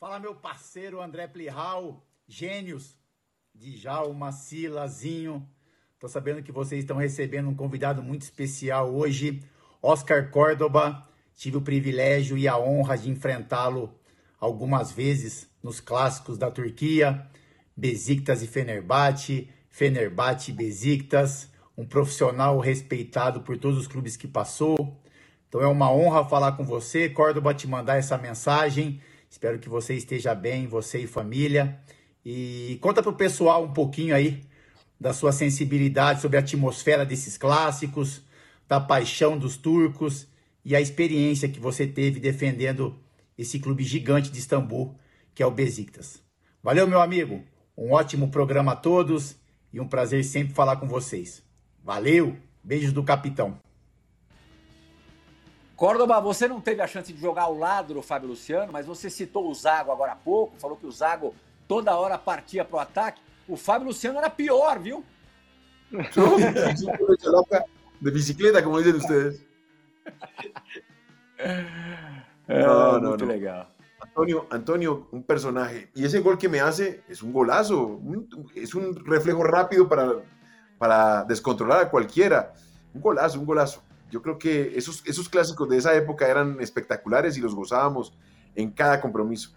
[0.00, 2.98] Fala, meu parceiro André Plihal, gênios,
[3.54, 5.46] Djalma, Silazinho
[6.02, 9.40] Tô sabendo que vocês estão recebendo um convidado muito especial hoje,
[9.80, 11.06] Oscar Córdoba.
[11.32, 13.88] Tive o privilégio e a honra de enfrentá-lo
[14.40, 17.24] algumas vezes nos clássicos da Turquia,
[17.76, 21.48] Besiktas e Fenerbahçe, Fenerbahçe e Besiktas,
[21.78, 25.00] um profissional respeitado por todos os clubes que passou.
[25.48, 29.00] Então é uma honra falar com você, Córdoba, te mandar essa mensagem.
[29.30, 31.78] Espero que você esteja bem, você e família.
[32.26, 34.42] E conta para o pessoal um pouquinho aí
[35.02, 38.22] da sua sensibilidade sobre a atmosfera desses clássicos,
[38.68, 40.28] da paixão dos turcos
[40.64, 42.96] e a experiência que você teve defendendo
[43.36, 44.94] esse clube gigante de Istambul,
[45.34, 46.22] que é o Besiktas.
[46.62, 47.42] Valeu, meu amigo.
[47.76, 49.34] Um ótimo programa a todos
[49.72, 51.42] e um prazer sempre falar com vocês.
[51.82, 52.36] Valeu!
[52.62, 53.58] Beijos do capitão.
[55.74, 59.10] Córdoba, você não teve a chance de jogar ao lado do Fábio Luciano, mas você
[59.10, 61.34] citou o Zago agora há pouco, falou que o Zago
[61.66, 63.20] toda hora partia para o ataque.
[63.52, 65.04] O Fábio Luciano era pior, viu?
[68.00, 69.44] de bicicleta, como dizem vocês.
[72.48, 73.30] É, no, no, muito no.
[73.30, 73.70] legal.
[74.00, 75.90] Antonio, Antonio, un personaje.
[75.94, 80.22] Y ese gol que me hace es un golazo, un, es un reflejo rápido para,
[80.78, 82.54] para descontrolar a cualquiera.
[82.94, 83.82] Un golazo, un golazo.
[84.10, 88.16] Yo creo que esos, esos clásicos de esa época eran espectaculares y los gozábamos
[88.56, 89.54] em cada compromisso.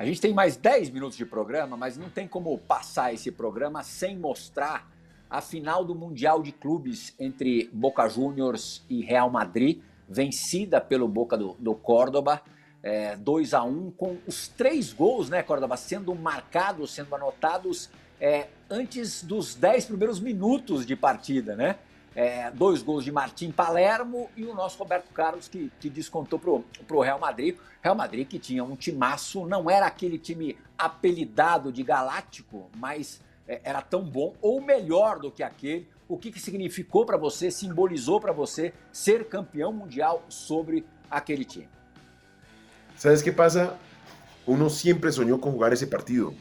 [0.00, 3.82] A gente tem mais 10 minutos de programa, mas não tem como passar esse programa
[3.82, 4.90] sem mostrar
[5.28, 11.36] a final do Mundial de Clubes entre Boca Juniors e Real Madrid, vencida pelo Boca
[11.36, 12.40] do, do Córdoba,
[12.82, 18.46] é, 2 a 1 com os três gols, né, Córdoba, sendo marcados, sendo anotados é,
[18.70, 21.76] antes dos 10 primeiros minutos de partida, né?
[22.20, 26.62] É, dois gols de Martim Palermo e o nosso Roberto Carlos que, que descontou pro,
[26.86, 27.56] pro Real Madrid.
[27.82, 33.62] Real Madrid que tinha um timaço, não era aquele time apelidado de galáctico, mas é,
[33.64, 35.88] era tão bom ou melhor do que aquele.
[36.06, 41.70] O que, que significou para você, simbolizou para você ser campeão mundial sobre aquele time?
[42.98, 43.78] ¿Sabes qué pasa?
[44.46, 46.34] Uno siempre soñó con jugar ese partido.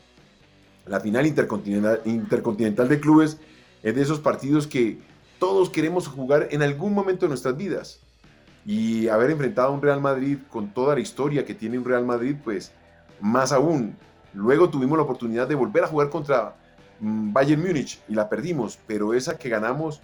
[0.86, 3.38] La final intercontinental, intercontinental de clubes
[3.82, 5.07] es de esos partidos que
[5.39, 7.99] todos queremos jugar en algún momento de nuestras vidas.
[8.65, 12.05] Y haber enfrentado a un Real Madrid con toda la historia que tiene un Real
[12.05, 12.71] Madrid, pues
[13.19, 13.95] más aún.
[14.33, 16.55] Luego tuvimos la oportunidad de volver a jugar contra
[16.99, 20.01] mm, Bayern Múnich y la perdimos, pero esa que ganamos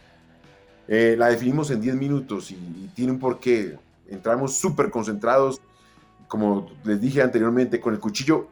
[0.88, 3.78] eh, la definimos en 10 minutos y, y, tiene un porqué.
[4.08, 5.60] Entramos súper concentrados,
[6.28, 8.48] como les dije anteriormente, con el cuchillo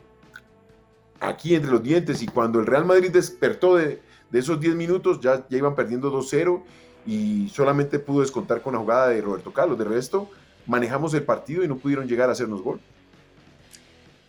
[1.19, 4.01] aquí entre los dientes y cuando el Real Madrid despertó de,
[4.33, 6.63] de esos 10 minutos ya, ya iban perdiendo 2-0
[7.05, 9.77] y solamente pudo descontar con la jugada de Roberto Carlos.
[9.77, 10.27] De resto,
[10.65, 12.79] manejamos el partido e não pudieron llegar a hacernos gol.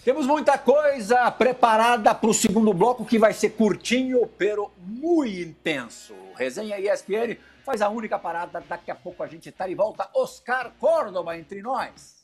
[0.05, 6.13] Temos muita coisa preparada para o segundo bloco que vai ser curtinho, pero muito intenso.
[6.37, 10.11] Resenha ESPN faz a única parada, daqui a pouco a gente está de volta.
[10.13, 12.23] Oscar Córdoba entre nós.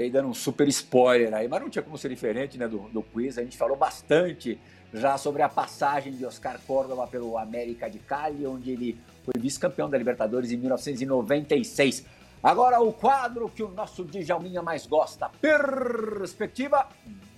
[0.00, 3.02] Acabei dando um super spoiler aí, mas não tinha como ser diferente né, do, do
[3.02, 3.36] quiz.
[3.36, 4.58] A gente falou bastante
[4.94, 9.90] já sobre a passagem de Oscar Córdoba pelo América de Cali, onde ele foi vice-campeão
[9.90, 12.06] da Libertadores em 1996.
[12.42, 16.88] Agora o quadro que o nosso Djalminha mais gosta, perspectiva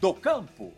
[0.01, 0.73] do campo.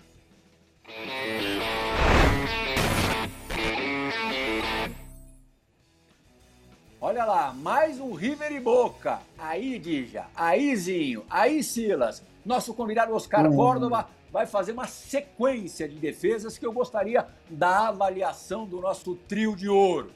[7.07, 9.18] Olha lá, mais um River e Boca.
[9.38, 12.22] Aí, Dija, aí, Zinho, aí, Silas.
[12.42, 13.55] Nosso convidado Oscar hum.
[13.55, 19.55] Córdoba vai fazer uma sequência de defesas que eu gostaria da avaliação do nosso trio
[19.55, 20.12] de ouro.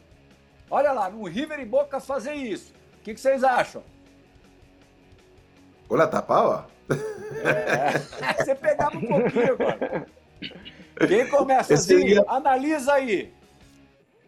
[0.70, 2.72] Olha lá, no River e Boca fazer isso.
[2.98, 3.82] O que, que vocês acham?
[5.90, 6.68] Olha, tapava?
[7.44, 7.98] É,
[8.42, 10.06] você pegava um pouquinho, mano.
[11.06, 12.06] Quem começa, Zinho?
[12.06, 12.24] Dia...
[12.26, 13.30] Analisa aí.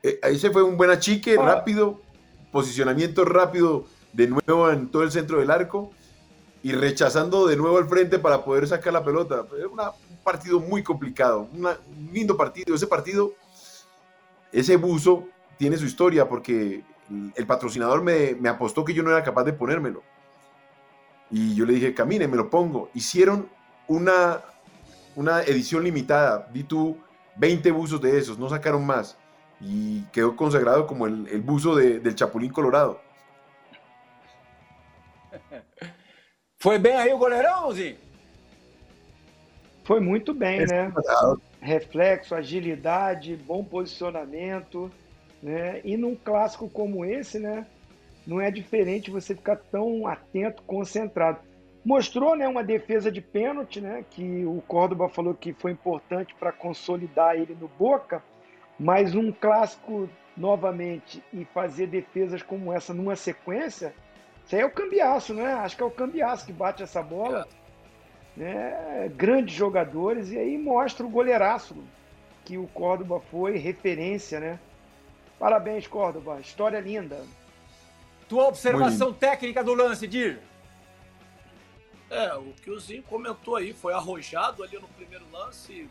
[0.02, 1.42] Esse foi um buen achique, ah.
[1.42, 1.98] rápido
[2.50, 5.92] posicionamiento rápido de nuevo en todo el centro del arco
[6.62, 9.46] y rechazando de nuevo al frente para poder sacar la pelota.
[9.70, 11.68] Un partido muy complicado, un
[12.12, 12.74] lindo partido.
[12.74, 13.32] Ese partido,
[14.52, 15.24] ese buzo
[15.56, 16.84] tiene su historia porque
[17.34, 20.02] el patrocinador me, me, apostó que yo no era capaz de ponérmelo.
[21.30, 22.90] Y yo le dije, camine, me lo pongo.
[22.94, 23.48] Hicieron
[23.88, 24.40] una,
[25.16, 26.96] una edición limitada, di tú
[27.36, 29.16] 20 buzos de esos, no sacaron más.
[29.60, 32.98] Y quedó consagrado como el, el buzo de, del Chapulín Colorado.
[36.58, 37.96] Foi bem aí o goleirão, Zinho?
[39.84, 40.92] Foi muito bem, né?
[41.60, 44.90] Reflexo, agilidade, bom posicionamento,
[45.42, 45.80] né?
[45.84, 47.66] E num clássico como esse, né?
[48.26, 51.40] Não é diferente você ficar tão atento, concentrado.
[51.82, 54.04] Mostrou, né, uma defesa de pênalti, né?
[54.10, 58.22] Que o Córdoba falou que foi importante para consolidar ele no Boca,
[58.80, 63.94] mas um clássico novamente e fazer defesas como essa numa sequência,
[64.46, 65.52] isso aí é o cambiaço, né?
[65.52, 67.46] Acho que é o cambiaço que bate essa bola.
[68.34, 69.12] Né?
[69.14, 71.76] Grandes jogadores, e aí mostra o goleiraço
[72.42, 74.58] que o Córdoba foi, referência, né?
[75.38, 76.40] Parabéns, Córdoba.
[76.40, 77.22] História linda.
[78.30, 80.40] Tua observação técnica do lance, Dir.
[82.08, 85.86] É, o que o Zinho comentou aí, foi arrojado ali no primeiro lance,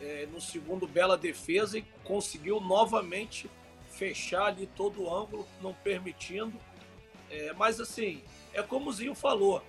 [0.00, 3.50] é, no segundo, bela defesa e conseguiu novamente
[3.90, 6.58] fechar ali todo o ângulo, não permitindo.
[7.30, 8.22] É, mas assim,
[8.52, 9.62] é como o Zinho falou,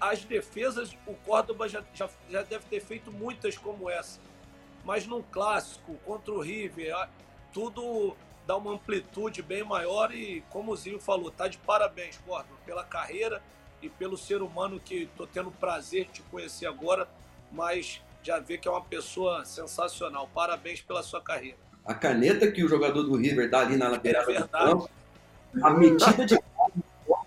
[0.00, 4.20] as defesas, o Córdoba já, já, já deve ter feito muitas como essa.
[4.84, 7.08] Mas num clássico contra o River,
[7.52, 12.58] tudo dá uma amplitude bem maior e, como o Zinho falou, tá de parabéns, Córdoba,
[12.66, 13.42] pela carreira
[13.80, 17.08] e pelo ser humano que tô tendo o prazer de te conhecer agora,
[17.50, 20.28] mas já vê que é uma pessoa sensacional.
[20.34, 21.58] Parabéns pela sua carreira.
[21.84, 24.90] A caneta que o jogador do River dá ali na lateral é do campo,
[25.62, 26.38] a metida de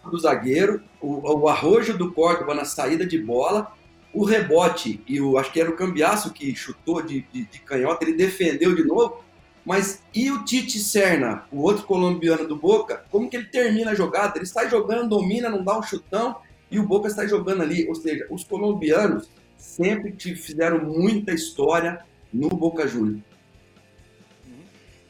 [0.10, 3.74] do zagueiro, o, o arrojo do Córdoba na saída de bola,
[4.14, 8.06] o rebote, e o, acho que era o Cambiaço que chutou de, de, de canhota,
[8.06, 9.22] ele defendeu de novo,
[9.66, 13.96] mas e o Tite Serna, o outro colombiano do Boca, como que ele termina a
[13.96, 14.38] jogada?
[14.38, 16.38] Ele sai jogando, domina, não dá um chutão,
[16.72, 17.86] e o Boca está jogando ali.
[17.88, 19.28] Ou seja, os colombianos
[19.58, 23.24] sempre te fizeram muita história no Boca Juniors.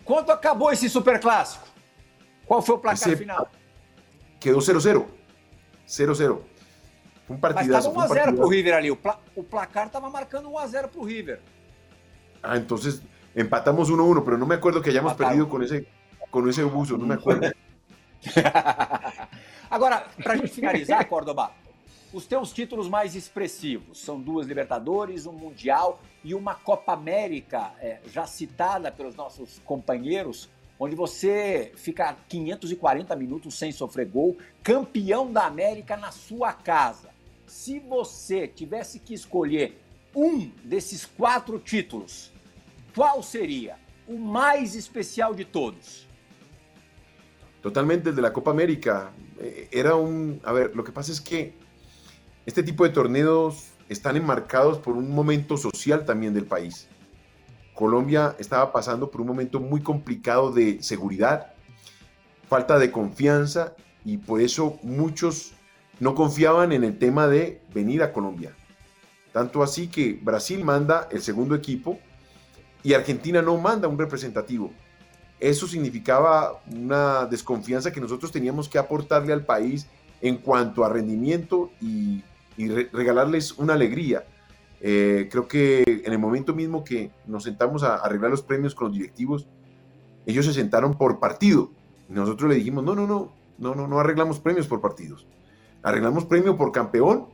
[0.04, 1.68] Quanto acabou esse super clássico?
[2.46, 3.18] Qual foi o placar esse...
[3.18, 3.52] final?
[4.40, 5.06] Quedou 0-0.
[5.88, 6.42] 0-0.
[7.30, 7.92] Um partidaço.
[7.94, 8.90] Mas estava 1x0 pro River ali.
[8.90, 9.20] O, pla...
[9.36, 11.42] o placar estava marcando 1x0 pro River.
[12.42, 13.02] Ah, entonces
[13.36, 15.88] empatamos 1-1, pero no me acuerdo que hayamos perdido con ese,
[16.32, 17.52] con ese buzo, no me acuerdo.
[19.70, 21.52] Agora, para a gente finalizar, Córdoba,
[22.14, 28.00] os teus títulos mais expressivos são duas Libertadores, um Mundial e uma Copa América, é,
[28.12, 30.50] já citada pelos nossos companheiros,
[30.80, 37.10] onde você fica 540 minutos sem sofrer gol, campeão da América na sua casa.
[37.46, 39.82] Se você tivesse que escolher
[40.16, 42.32] um desses quatro títulos,
[42.96, 43.76] qual seria
[44.08, 46.08] o mais especial de todos?
[47.62, 49.12] Totalmente el de la Copa América.
[49.40, 50.40] Eh, era un...
[50.44, 51.67] A ver, lo que pasa es que
[52.48, 56.88] este tipo de torneos están enmarcados por un momento social también del país.
[57.74, 61.54] Colombia estaba pasando por un momento muy complicado de seguridad,
[62.48, 63.76] falta de confianza
[64.06, 65.52] y por eso muchos
[66.00, 68.56] no confiaban en el tema de venir a Colombia.
[69.34, 72.00] Tanto así que Brasil manda el segundo equipo
[72.82, 74.72] y Argentina no manda un representativo.
[75.42, 79.86] Eso significaba una desconfianza que nosotros teníamos que aportarle al país
[80.22, 82.24] en cuanto a rendimiento y,
[82.58, 84.26] y re regalarles una alegría.
[84.82, 88.90] Eh, creo que en el momento mismo que nos sentamos a arreglar los premios con
[88.90, 89.48] los directivos,
[90.26, 91.72] ellos se sentaron por partido.
[92.10, 95.26] Nosotros le dijimos, no, no, no, no, no, no arreglamos premios por partidos.
[95.84, 97.28] Arreglamos premio por campeón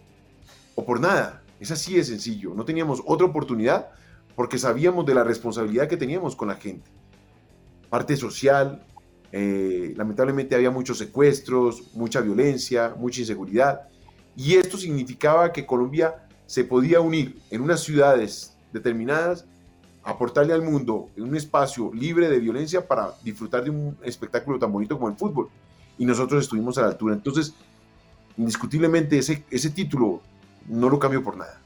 [0.75, 1.41] o por nada.
[1.59, 2.53] Es así de sencillo.
[2.53, 3.89] No teníamos otra oportunidad
[4.35, 6.89] porque sabíamos de la responsabilidad que teníamos con la gente.
[7.89, 8.85] Parte social,
[9.31, 13.89] eh, lamentablemente había muchos secuestros, mucha violencia, mucha inseguridad.
[14.35, 19.45] Y esto significaba que Colombia se podía unir en unas ciudades determinadas,
[20.03, 24.95] aportarle al mundo un espacio libre de violencia para disfrutar de un espectáculo tan bonito
[24.97, 25.49] como el fútbol.
[25.97, 27.13] Y nosotros estuvimos a la altura.
[27.13, 27.53] Entonces,
[28.37, 30.21] indiscutiblemente, ese, esse título
[30.67, 31.61] não lo cambio por nada.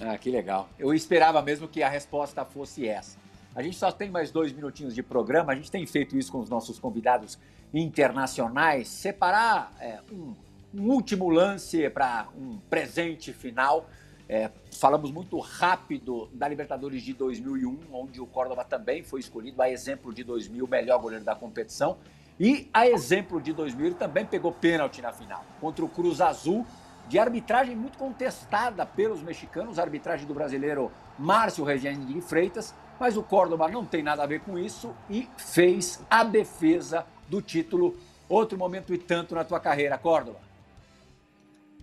[0.00, 0.68] Ah, que legal.
[0.78, 3.18] Eu esperava mesmo que a resposta fosse essa.
[3.54, 6.40] A gente só tem mais dois minutinhos de programa, a gente tem feito isso com
[6.40, 7.38] os nossos convidados
[7.72, 10.34] internacionais, separar é, um
[10.76, 13.88] um último lance para um presente final.
[14.28, 19.70] É, falamos muito rápido da Libertadores de 2001, onde o Córdoba também foi escolhido, a
[19.70, 21.96] exemplo de 2000, o melhor goleiro da competição.
[22.38, 26.66] E a exemplo de 2000, ele também pegou pênalti na final, contra o Cruz Azul,
[27.08, 33.22] de arbitragem muito contestada pelos mexicanos, arbitragem do brasileiro Márcio Regine de Freitas, mas o
[33.22, 37.96] Córdoba não tem nada a ver com isso e fez a defesa do título.
[38.28, 40.45] Outro momento e tanto na tua carreira, Córdoba.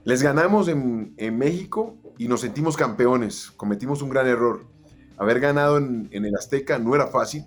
[0.06, 3.52] Les ganamos en, México y nos sentimos campeones.
[3.52, 4.66] Cometimos un gran error.
[5.18, 7.46] Haber ganado en, en, el Azteca no era fácil.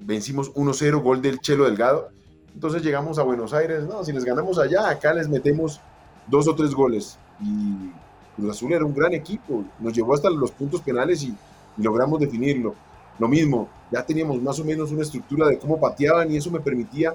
[0.00, 2.10] vencimos 1-0, gol del Chelo Delgado.
[2.54, 5.80] Entonces llegamos a Buenos Aires, no, si les ganamos allá, acá les metemos
[6.26, 7.18] dos o tres goles.
[7.40, 7.90] Y
[8.36, 11.34] Cruz Azul era un gran equipo, nos llevó hasta los puntos penales y,
[11.78, 12.74] logramos definirlo.
[13.18, 16.60] Lo mismo, ya teníamos más o menos una estructura de cómo pateaban y eso me
[16.60, 17.14] permitía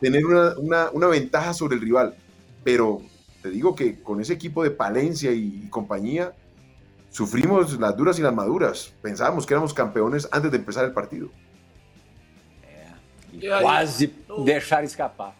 [0.00, 2.14] tener una, una, ventaja sobre el rival.
[2.64, 3.02] Pero
[3.42, 6.34] te digo que con ese equipo de Palencia y, compañía,
[7.10, 8.92] sufrimos las duras y las maduras.
[9.00, 11.30] Pensábamos que éramos campeones antes de empezar el partido.
[13.40, 14.12] É, quase
[14.44, 15.36] deixar escapar.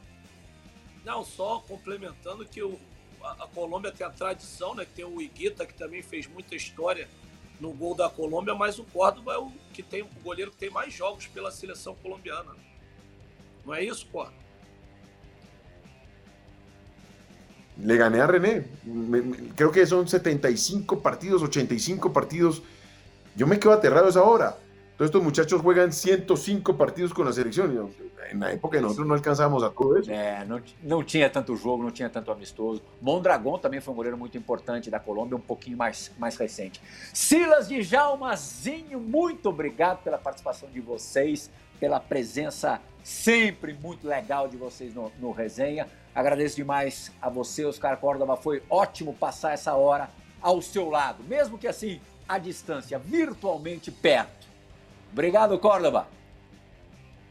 [1.04, 2.78] Não, só complementando que o,
[3.22, 4.84] a, a, Colômbia tem a tradição, né?
[4.84, 7.08] Que tem o Iguita, que também fez muita história
[7.58, 10.70] no gol da Colômbia, mas o Córdoba é o que tem o goleiro que tem
[10.70, 12.54] mais jogos pela seleção colombiana.
[13.64, 14.47] Não é isso, Córdoba?
[17.82, 18.64] Le gané a René.
[19.54, 22.62] Creo que son 75 partidos, 85 partidos.
[23.36, 24.56] Yo me quedo aterrado esa hora.
[24.96, 27.88] Todos estos muchachos juegan 105 partidos com a seleção.
[28.34, 30.10] Na época nós não alcançávamos a isso.
[30.10, 30.44] É,
[30.82, 32.82] não, tinha tanto jogo, não tinha tanto amistoso.
[33.00, 36.82] Mondragon também foi um goleiro muito importante da Colômbia, um pouquinho mais, mais recente.
[37.14, 41.48] Silas de Jalmazinho, muito obrigado pela participação de vocês,
[41.78, 45.86] pela presença sempre muito legal de vocês no, no resenha.
[46.18, 48.36] Agradeço demais a você, Oscar Córdoba.
[48.36, 50.10] Foi ótimo passar essa hora
[50.42, 54.48] ao seu lado, mesmo que assim, à distância, virtualmente perto.
[55.12, 56.08] Obrigado, Córdoba.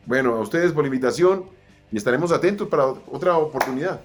[0.06, 1.50] Bueno, a ustedes por la invitación
[1.92, 4.00] y estaremos atentos para otra oportunidad.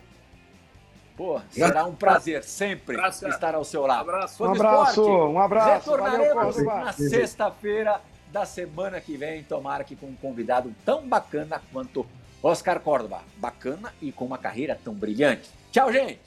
[1.17, 2.97] Pô, será um prazer sempre
[3.29, 4.11] estar ao seu lado.
[4.11, 4.43] Abraço.
[4.43, 5.91] Um abraço, um abraço.
[5.93, 8.01] Retornaremos Valeu, na sexta-feira
[8.33, 12.05] da semana que vem, tomara que com um convidado tão bacana quanto
[12.43, 15.49] Oscar Córdoba, bacana e com uma carreira tão brilhante.
[15.71, 16.19] Tchau, gente!